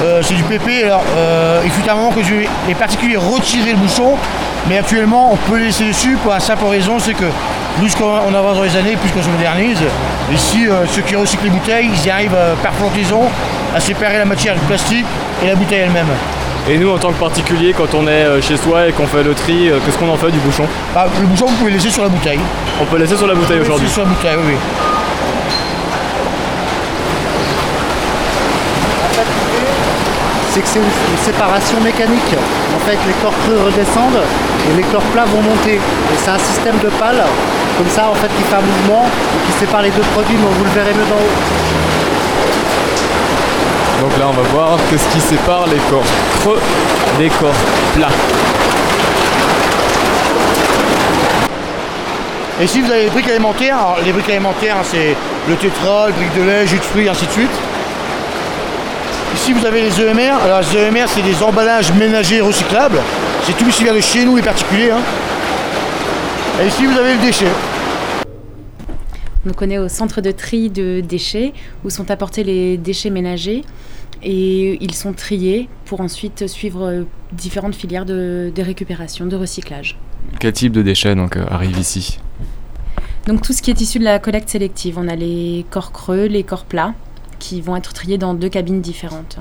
euh, 0.03 0.21
c'est 0.23 0.35
du 0.35 0.43
PP. 0.43 0.85
Alors, 0.85 1.05
euh, 1.17 1.63
il 1.65 1.71
fut 1.71 1.89
un 1.89 1.95
moment 1.95 2.11
que 2.11 2.23
je 2.23 2.35
les 2.67 2.75
particuliers 2.75 3.17
retiraient 3.17 3.73
le 3.73 3.77
bouchon, 3.77 4.17
mais 4.69 4.79
actuellement, 4.79 5.33
on 5.33 5.37
peut 5.37 5.59
le 5.59 5.67
laisser 5.67 5.85
dessus 5.85 6.17
pour 6.23 6.33
la 6.33 6.41
simple 6.41 6.65
raison, 6.67 6.99
c'est 6.99 7.15
que 7.15 7.25
plus 7.79 7.95
qu'on 7.95 8.35
avance 8.35 8.57
dans 8.57 8.63
les 8.63 8.77
années, 8.77 8.97
plus 8.97 9.11
qu'on 9.11 9.23
se 9.23 9.29
modernise. 9.29 9.79
Ici, 10.33 10.67
euh, 10.69 10.87
ceux 10.87 11.03
qui 11.03 11.17
recyclent 11.17 11.45
les 11.45 11.51
bouteilles, 11.51 11.91
ils 11.93 12.07
y 12.07 12.11
arrivent 12.11 12.37
par 12.63 12.73
flottaison 12.75 13.23
à 13.75 13.81
séparer 13.81 14.19
la 14.19 14.25
matière 14.25 14.55
du 14.55 14.61
plastique 14.61 15.07
et 15.43 15.49
la 15.49 15.55
bouteille 15.55 15.81
elle-même. 15.81 16.07
Et 16.69 16.79
nous, 16.79 16.91
en 16.91 16.99
tant 16.99 17.13
que 17.13 17.21
particulier, 17.21 17.75
quand 17.77 17.93
on 17.95 18.09
est 18.09 18.41
chez 18.41 18.57
soi 18.57 18.89
et 18.89 18.93
qu'on 18.93 19.07
fait 19.07 19.23
le 19.23 19.35
tri, 19.35 19.71
qu'est-ce 19.85 19.99
qu'on 19.99 20.09
en 20.09 20.17
fait 20.17 20.31
du 20.31 20.39
bouchon? 20.39 20.65
Bah, 20.95 21.07
le 21.21 21.27
bouchon, 21.27 21.45
vous 21.47 21.57
pouvez 21.57 21.71
le 21.71 21.77
laisser 21.77 21.91
sur 21.91 22.05
la 22.05 22.09
bouteille. 22.09 22.41
On 22.81 22.87
peut 22.87 22.97
laisser 22.97 23.17
sur 23.17 23.27
la 23.27 23.35
bouteille 23.35 23.61
aujourd'hui. 23.61 23.85
laisser 23.85 23.95
sur 23.95 24.05
la 24.05 24.09
bouteille, 24.09 24.37
oui. 24.39 24.55
oui. 24.55 24.94
C'est 30.55 30.61
que 30.61 30.69
c'est 30.69 30.79
une, 30.79 30.85
une 30.85 31.25
séparation 31.25 31.81
mécanique. 31.81 32.33
En 32.77 32.79
fait, 32.87 32.97
les 33.09 33.15
corps 33.21 33.35
creux 33.43 33.59
redescendent 33.67 34.23
et 34.71 34.77
les 34.77 34.85
corps 34.85 35.03
plats 35.13 35.25
vont 35.25 35.43
monter. 35.43 35.75
Et 35.75 36.17
c'est 36.17 36.31
un 36.31 36.39
système 36.39 36.79
de 36.79 36.89
pales, 36.91 37.25
comme 37.77 37.89
ça, 37.89 38.09
en 38.09 38.15
fait, 38.15 38.29
qui 38.29 38.43
fait 38.45 38.55
un 38.55 38.61
mouvement 38.63 39.05
et 39.05 39.47
qui 39.47 39.59
sépare 39.59 39.83
les 39.83 39.91
deux 39.91 40.07
produits, 40.15 40.37
mais 40.37 40.47
vous 40.57 40.65
le 40.65 40.71
verrez 40.71 40.95
mieux 40.95 41.09
d'en 41.11 41.17
haut. 41.17 41.35
Donc 44.03 44.17
là, 44.17 44.27
on 44.29 44.33
va 44.33 44.49
voir 44.53 44.79
qu'est-ce 44.89 45.09
qui 45.09 45.21
sépare 45.21 45.67
les 45.67 45.81
corps 45.91 46.05
creux 46.41 46.61
des 47.19 47.31
corps 47.31 47.51
plats. 47.97 48.15
Et 52.61 52.65
ici, 52.65 52.81
vous 52.81 52.93
avez 52.93 53.05
les 53.05 53.11
briques 53.11 53.29
alimentaires. 53.29 53.77
Alors, 53.77 53.99
les 54.05 54.13
briques 54.13 54.31
alimentaires, 54.31 54.77
c'est 54.85 55.17
le 55.49 55.57
tétra, 55.57 56.07
le 56.07 56.13
brique 56.13 56.35
de 56.37 56.43
lait, 56.43 56.65
jus 56.65 56.79
de 56.79 56.85
fruits, 56.85 57.09
ainsi 57.09 57.27
de 57.27 57.33
suite. 57.33 57.51
Ici, 59.45 59.53
vous 59.53 59.67
avez 59.67 59.83
les 59.83 60.01
EMR. 60.01 60.43
Alors, 60.43 60.61
les 60.61 60.79
EMR, 60.79 61.07
c'est 61.07 61.21
des 61.21 61.43
emballages 61.43 61.93
ménagers 61.93 62.41
recyclables. 62.41 62.97
C'est 63.43 63.55
tout 63.59 63.71
ce 63.71 63.77
qui 63.77 63.85
vient 63.85 63.93
de 63.95 64.01
chez 64.01 64.25
nous, 64.25 64.37
les 64.37 64.43
particuliers. 64.43 64.91
hein. 64.91 65.03
Et 66.63 66.67
ici, 66.69 66.87
vous 66.87 66.97
avez 66.99 67.13
le 67.13 67.21
déchet. 67.21 67.49
Donc 69.45 69.61
on 69.61 69.69
est 69.69 69.77
au 69.77 69.89
centre 69.91 70.23
de 70.23 70.31
tri 70.31 70.71
de 70.71 71.03
déchets 71.03 71.53
où 71.85 71.91
sont 71.91 72.11
apportés 72.11 72.43
les 72.43 72.79
déchets 72.79 73.11
ménagers 73.11 73.65
et 74.23 74.83
ils 74.83 74.95
sont 74.95 75.13
triés 75.13 75.69
pour 75.85 76.01
ensuite 76.01 76.47
suivre 76.47 76.87
euh, 76.87 77.03
différentes 77.31 77.75
filières 77.75 78.07
de, 78.07 78.51
de 78.55 78.63
récupération, 78.63 79.27
de 79.27 79.37
recyclage. 79.37 79.99
Quel 80.41 80.55
type 80.55 80.73
de 80.73 80.81
déchets 80.81 81.15
donc 81.15 81.37
euh, 81.37 81.45
arrive 81.51 81.79
ici? 81.79 82.19
Donc 83.27 83.43
tout 83.43 83.53
ce 83.53 83.61
qui 83.61 83.71
est 83.71 83.79
issu 83.83 83.99
de 83.99 84.05
la 84.05 84.19
collecte 84.19 84.49
sélective, 84.49 84.97
on 84.99 85.07
a 85.07 85.17
les 85.17 85.67
corps 85.69 85.93
creux, 85.93 86.25
les 86.25 86.45
corps 86.45 86.65
plats 86.65 86.95
qui 87.45 87.61
vont 87.61 87.77
être 87.77 87.93
triés 87.93 88.19
dans 88.19 88.33
deux 88.33 88.49
cabines 88.49 88.81
différentes. 88.81 89.37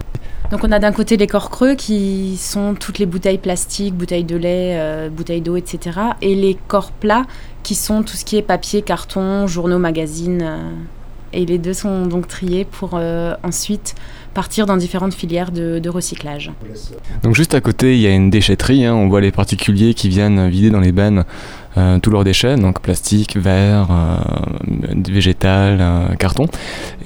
Donc 0.52 0.62
on 0.63 0.72
a 0.72 0.80
d'un 0.80 0.92
côté 0.92 1.16
les 1.18 1.26
corps 1.28 1.50
creux 1.50 1.76
qui 1.76 2.36
sont 2.38 2.76
toutes 2.78 3.00
les 3.00 3.06
bouteilles 3.06 3.38
plastiques, 3.38 3.96
bouteilles 3.96 4.26
de 4.26 4.36
lait, 4.36 4.72
euh, 4.78 5.10
bouteilles 5.10 5.42
d'eau, 5.42 5.56
etc. 5.56 5.78
Et 6.22 6.36
les 6.36 6.56
corps 6.68 6.92
plats 6.92 7.26
qui 7.63 7.76
sont 7.76 8.04
tout 8.04 8.16
ce 8.18 8.26
qui 8.26 8.36
est 8.38 8.42
papier, 8.42 8.82
carton, 8.82 9.48
journaux, 9.48 9.80
magazines. 9.80 10.42
euh, 10.44 10.72
et 11.36 11.46
les 11.48 11.58
deux 11.58 11.74
sont 11.74 12.06
donc 12.06 12.28
triés 12.28 12.63
pour 12.63 12.92
euh, 12.94 13.34
ensuite 13.42 13.96
partir 14.36 14.68
dans 14.68 14.78
différentes 14.78 15.16
filières 15.16 15.52
de, 15.52 15.80
de 15.80 15.89
recyclage. 15.89 16.52
Donc 17.24 17.34
juste 17.34 17.56
à 17.56 17.62
côté, 17.62 17.96
il 17.96 18.02
y 18.02 18.08
a 18.08 18.12
une 18.12 18.30
déchetterie. 18.30 18.86
hein. 18.86 18.94
On 18.94 19.08
voit 19.08 19.22
les 19.22 19.32
particuliers 19.32 19.96
qui 19.96 20.10
viennent 20.10 20.48
vider 20.50 20.70
dans 20.70 20.80
les 20.80 20.92
bennes 20.92 21.24
euh, 21.77 21.99
tous 21.99 22.12
leurs 22.12 22.23
déchets, 22.23 22.55
donc 22.55 22.81
plastique, 22.81 23.38
verre, 23.38 23.88
euh, 23.91 24.17
végétal, 25.07 25.77
euh, 25.79 26.15
carton. 26.15 26.47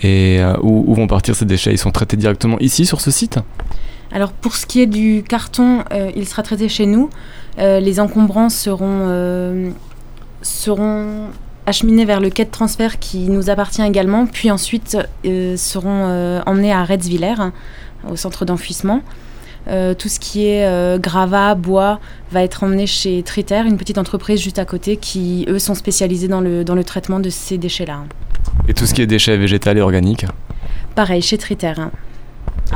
Et 0.01 0.39
euh, 0.39 0.56
où, 0.62 0.93
vont 0.93 1.08
partir 1.08 1.36
ces 1.36 1.45
déchets? 1.45 1.71
Ils 1.71 1.77
sont 1.77 1.91
traités 1.91 2.17
directement 2.17 2.60
ici 2.60 2.86
sur 2.86 3.01
ce 3.01 3.12
site? 3.12 3.39
Alors 4.12 4.32
pour 4.32 4.56
ce 4.56 4.65
qui 4.65 4.82
est 4.82 4.88
du 4.88 5.23
carton, 5.27 5.84
il 6.15 6.25
sera 6.27 6.41
traité 6.41 6.69
chez 6.69 6.86
nous. 6.86 7.10
Les 7.58 7.99
encombrants 7.99 8.49
seront, 8.49 9.73
seront 10.41 11.27
acheminés 11.65 12.06
vers 12.06 12.21
le 12.21 12.30
quai 12.30 12.45
de 12.45 12.49
transfert 12.49 12.99
qui 12.99 13.30
nous 13.30 13.49
appartient 13.49 13.82
également, 13.82 14.25
puis 14.25 14.49
ensuite 14.49 14.97
seront 15.25 16.41
emmenés 16.45 16.71
à 16.71 16.86
Redsviller, 16.86 17.36
hein, 17.38 17.51
au 18.10 18.15
centre 18.15 18.45
d'enfouissement. 18.45 19.01
Euh, 19.69 19.93
tout 19.93 20.08
ce 20.08 20.19
qui 20.19 20.45
est 20.47 20.65
euh, 20.65 20.97
gravat, 20.97 21.56
bois, 21.56 21.99
va 22.32 22.41
être 22.43 22.63
emmené 22.63 22.88
chez 22.88 23.21
Triter, 23.23 23.62
une 23.65 23.77
petite 23.77 23.97
entreprise 23.97 24.41
juste 24.41 24.60
à 24.60 24.65
côté 24.65 24.95
qui, 24.97 25.45
eux, 25.49 25.60
sont 25.60 25.75
spécialisés 25.75 26.27
dans 26.30 26.39
le, 26.41 26.63
dans 26.63 26.75
le 26.75 26.84
traitement 26.86 27.19
de 27.19 27.30
ces 27.30 27.58
déchets-là. 27.58 28.03
Et 28.69 28.73
tout 28.73 28.86
ce 28.86 28.93
qui 28.93 29.01
est 29.01 29.08
déchets 29.08 29.36
végétaux 29.38 29.71
et 29.71 29.82
organiques 29.82 30.25
Pareil, 30.95 31.21
chez 31.21 31.38
Triter. 31.38 31.73
hein. 31.77 31.91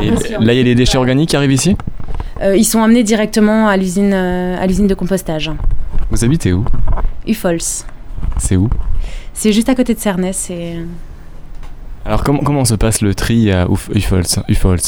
Et 0.02 0.10
Ah, 0.10 0.18
si, 0.22 0.32
là, 0.34 0.54
il 0.54 0.58
y 0.58 0.60
a 0.60 0.64
les 0.64 0.76
déchets 0.76 0.98
organiques 0.98 1.30
qui 1.30 1.36
arrivent 1.36 1.52
ici? 1.52 1.76
Euh, 2.42 2.56
ils 2.58 2.66
sont 2.66 2.82
amenés 2.82 3.04
directement 3.04 3.68
à 3.68 3.78
l'usine 3.78 4.12
euh, 4.14 4.58
à 4.60 4.66
l'usine 4.68 4.88
de 4.88 4.94
compostage. 4.94 5.52
Vous 6.10 6.24
habitez 6.26 6.54
où? 6.54 6.66
Ufols. 7.28 7.60
C'est 8.38 8.56
où? 8.58 8.70
C'est 9.34 9.54
juste 9.54 9.70
à 9.70 9.76
côté 9.76 9.94
de 9.94 10.00
Cernès. 10.00 10.50
Et... 10.50 10.78
Alors 12.06 12.24
comment, 12.24 12.40
comment 12.40 12.66
se 12.66 12.76
passe 12.76 13.02
le 13.02 13.14
tri 13.16 13.52
à 13.52 13.66
Uf- 13.68 13.90
Ufols, 13.94 14.26
Ufols? 14.50 14.80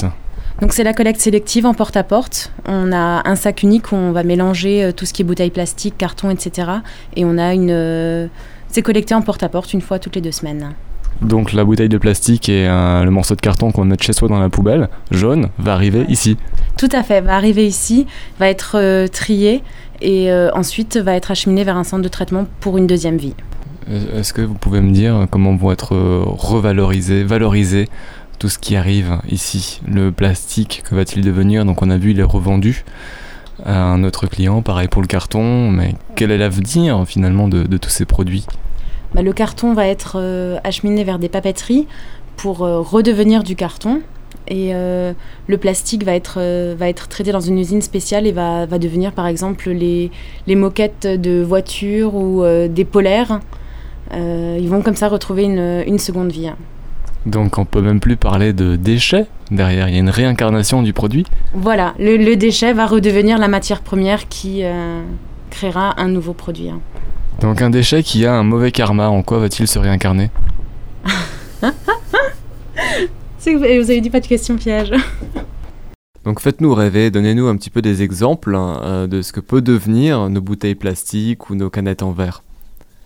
Donc 0.61 0.73
c'est 0.73 0.83
la 0.83 0.93
collecte 0.93 1.19
sélective 1.19 1.65
en 1.65 1.73
porte-à-porte. 1.73 2.51
On 2.65 2.91
a 2.91 3.27
un 3.27 3.35
sac 3.35 3.63
unique 3.63 3.91
où 3.91 3.95
on 3.95 4.11
va 4.11 4.23
mélanger 4.23 4.83
euh, 4.83 4.91
tout 4.91 5.05
ce 5.05 5.13
qui 5.13 5.21
est 5.23 5.25
bouteilles 5.25 5.49
plastiques, 5.49 5.97
carton, 5.97 6.29
etc. 6.29 6.69
Et 7.15 7.25
on 7.25 7.37
a 7.37 7.53
une... 7.53 7.71
euh, 7.71 8.27
C'est 8.69 8.81
collecté 8.81 9.13
en 9.13 9.21
porte-à-porte 9.21 9.73
une 9.73 9.81
fois 9.81 9.99
toutes 9.99 10.15
les 10.15 10.21
deux 10.21 10.31
semaines. 10.31 10.73
Donc 11.21 11.53
la 11.53 11.63
bouteille 11.63 11.89
de 11.89 11.97
plastique 11.97 12.49
et 12.49 12.67
euh, 12.67 13.03
le 13.03 13.11
morceau 13.11 13.35
de 13.35 13.41
carton 13.41 13.71
qu'on 13.71 13.85
met 13.85 13.95
chez 13.99 14.13
soi 14.13 14.27
dans 14.27 14.39
la 14.39 14.49
poubelle, 14.49 14.89
jaune, 15.11 15.49
va 15.57 15.73
arriver 15.73 16.05
ici. 16.09 16.37
Tout 16.77 16.89
à 16.91 17.03
fait, 17.03 17.21
va 17.21 17.35
arriver 17.35 17.65
ici, 17.67 18.07
va 18.39 18.47
être 18.49 18.77
euh, 18.77 19.07
trié 19.07 19.63
et 20.01 20.31
euh, 20.31 20.49
ensuite 20.53 20.97
va 20.97 21.13
être 21.15 21.31
acheminé 21.31 21.63
vers 21.63 21.77
un 21.77 21.83
centre 21.83 22.03
de 22.03 22.09
traitement 22.09 22.45
pour 22.59 22.77
une 22.77 22.87
deuxième 22.87 23.17
vie. 23.17 23.35
Est-ce 24.15 24.33
que 24.33 24.41
vous 24.41 24.53
pouvez 24.53 24.81
me 24.81 24.91
dire 24.91 25.27
comment 25.29 25.55
vont 25.55 25.71
être 25.71 25.93
revalorisés, 25.93 27.23
valorisés 27.23 27.89
tout 28.39 28.50
ce 28.50 28.60
qui 28.60 28.76
arrive 28.76 29.19
ici 29.30 29.82
Le 29.88 30.12
plastique, 30.12 30.84
que 30.88 30.96
va-t-il 30.96 31.24
devenir? 31.24 31.65
Donc 31.65 31.82
on 31.82 31.89
a 31.89 31.98
vu, 31.98 32.12
il 32.12 32.19
est 32.19 32.24
revendu 32.24 32.84
à 33.65 33.84
un 33.84 34.04
autre 34.04 34.28
client, 34.28 34.62
pareil 34.62 34.88
pour 34.88 35.02
le 35.02 35.08
carton, 35.08 35.69
mais 35.69 35.96
quel 36.15 36.32
est 36.32 36.38
l'avenir 36.38 37.04
finalement 37.06 37.48
de, 37.48 37.78
tous 37.78 37.89
ces 37.89 38.06
produits? 38.06 38.46
Bah, 39.13 39.22
le 39.22 39.34
carton 39.34 39.74
va 39.74 39.88
être 39.88 40.17
euh, 40.17 40.58
acheminé 40.63 41.04
vers 41.04 41.19
des 41.19 41.30
papeteries 41.30 41.88
pour 42.36 42.63
euh, 42.63 42.80
redevenir 42.80 43.43
du 43.43 43.56
carton. 43.56 44.02
Et 44.48 44.72
euh, 44.74 45.13
le 45.48 45.58
plastique 45.58 46.04
va 46.04 46.13
être, 46.13 46.41
va 46.76 46.89
être 46.89 47.08
traité 47.08 47.32
dans 47.32 47.39
une 47.39 47.58
usine 47.58 47.82
spéciale 47.82 48.28
et 48.28 48.34
va, 48.34 48.65
va 48.65 48.78
devenir 48.78 49.13
par 49.13 49.28
exemple 49.28 49.69
les, 49.69 50.12
les 50.48 50.56
moquettes 50.56 51.08
de 51.08 51.41
voitures 51.41 52.13
ou 52.15 52.43
des 52.67 52.84
polaires. 52.84 53.39
Ils 54.12 54.67
vont 54.67 54.82
comme 54.82 54.98
ça 54.98 55.08
retrouver 55.08 55.43
une, 55.43 55.84
une 55.88 55.98
seconde 55.98 56.30
vie. 56.32 56.52
Donc 57.25 57.57
on 57.57 57.65
peut 57.65 57.81
même 57.81 57.99
plus 57.99 58.17
parler 58.17 58.53
de 58.53 58.75
déchets 58.75 59.27
derrière, 59.49 59.88
il 59.88 59.93
y 59.93 59.97
a 59.97 59.99
une 59.99 60.09
réincarnation 60.09 60.81
du 60.81 60.93
produit. 60.93 61.25
Voilà, 61.53 61.93
le, 61.99 62.17
le 62.17 62.36
déchet 62.36 62.73
va 62.73 62.86
redevenir 62.86 63.38
la 63.38 63.47
matière 63.47 63.81
première 63.81 64.27
qui 64.27 64.63
euh, 64.63 65.01
créera 65.49 65.99
un 66.01 66.07
nouveau 66.09 66.33
produit. 66.33 66.69
Donc 67.41 67.62
un 67.62 67.69
déchet 67.69 68.03
qui 68.03 68.25
a 68.25 68.33
un 68.33 68.43
mauvais 68.43 68.71
karma, 68.71 69.09
en 69.09 69.21
quoi 69.23 69.39
va-t-il 69.39 69.67
se 69.67 69.79
réincarner? 69.79 70.29
C'est 73.38 73.53
que 73.53 73.57
vous 73.57 73.83
vous 73.83 73.91
avez 73.91 74.01
dit 74.01 74.09
pas 74.09 74.19
de 74.19 74.27
question 74.27 74.55
piège. 74.55 74.91
Donc 76.25 76.39
faites-nous 76.39 76.73
rêver, 76.73 77.12
donnez-nous 77.12 77.47
un 77.47 77.57
petit 77.57 77.69
peu 77.69 77.81
des 77.81 78.01
exemples 78.01 78.55
hein, 78.55 78.79
euh, 78.83 79.07
de 79.07 79.21
ce 79.21 79.33
que 79.33 79.41
peut 79.41 79.62
devenir 79.62 80.29
nos 80.29 80.39
bouteilles 80.39 80.75
plastiques 80.75 81.49
ou 81.49 81.55
nos 81.55 81.69
canettes 81.69 82.01
en 82.01 82.12
verre. 82.12 82.43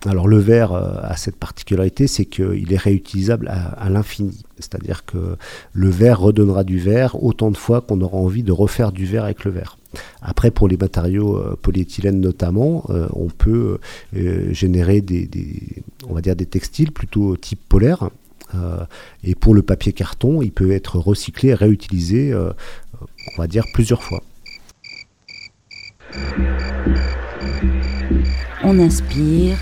Alors 0.06 0.28
le 0.28 0.38
verre 0.38 0.72
euh, 0.72 1.00
a 1.02 1.16
cette 1.16 1.36
particularité, 1.36 2.06
c'est 2.06 2.24
qu'il 2.24 2.72
est 2.72 2.78
réutilisable 2.78 3.48
à, 3.48 3.88
l'infini. 3.90 4.44
C'est-à-dire 4.58 5.04
que 5.04 5.36
le 5.72 5.88
verre 5.88 6.20
redonnera 6.20 6.62
du 6.62 6.78
verre 6.78 7.22
autant 7.22 7.50
de 7.50 7.56
fois 7.56 7.80
qu'on 7.80 8.00
aura 8.00 8.16
envie 8.16 8.42
de 8.42 8.52
refaire 8.52 8.92
du 8.92 9.06
verre 9.06 9.24
avec 9.24 9.44
le 9.44 9.50
verre. 9.50 9.76
Après, 10.22 10.50
pour 10.50 10.68
les 10.68 10.76
matériaux 10.76 11.36
euh, 11.36 11.58
polyéthylène 11.60 12.20
notamment, 12.20 12.84
euh, 12.90 13.08
on 13.12 13.28
peut 13.28 13.78
générer 14.12 15.00
des, 15.00 15.28
textiles 16.50 16.92
plutôt 16.92 17.36
type 17.36 17.60
polaire. 17.68 18.10
Et 19.24 19.34
pour 19.34 19.54
le 19.54 19.62
papier 19.62 19.92
carton, 19.92 20.40
il 20.40 20.52
peut 20.52 20.72
être 20.72 20.98
recyclé, 20.98 21.52
réutilisé, 21.52 22.34
on 22.34 23.36
va 23.36 23.46
dire 23.46 23.64
plusieurs 23.74 24.02
fois. 24.02 24.22
On 28.64 28.78
inspire. 28.78 29.58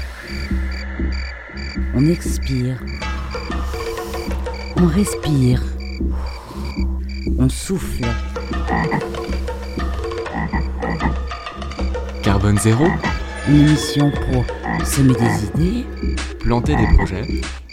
On 1.94 2.06
expire. 2.06 2.78
On 4.76 4.86
respire. 4.86 5.62
On 7.38 7.48
souffle. 7.48 8.04
Carbone 12.22 12.58
zéro, 12.58 12.86
Une 13.48 13.60
émission 13.68 14.10
pour 14.10 14.44
semer 14.86 15.14
des 15.14 15.44
idées 15.46 15.84
planter 16.40 16.76
des 16.76 16.86
projets, 16.96 17.22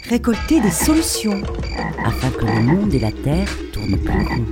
Récolter 0.08 0.60
des 0.60 0.70
solutions. 0.70 1.42
afin 2.04 2.30
que 2.30 2.44
le 2.44 2.62
monde 2.62 2.92
et 2.94 2.98
la 2.98 3.12
terre 3.12 3.48
tournent 3.72 3.96
plus 3.98 4.26
rond. 4.26 4.44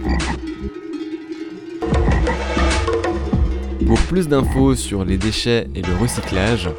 Pour 3.87 3.99
plus 4.03 4.29
d'infos 4.29 4.75
sur 4.75 5.05
les 5.05 5.19
déchets 5.19 5.67
et 5.75 5.83
le 5.83 5.95
recyclage, 5.97 6.71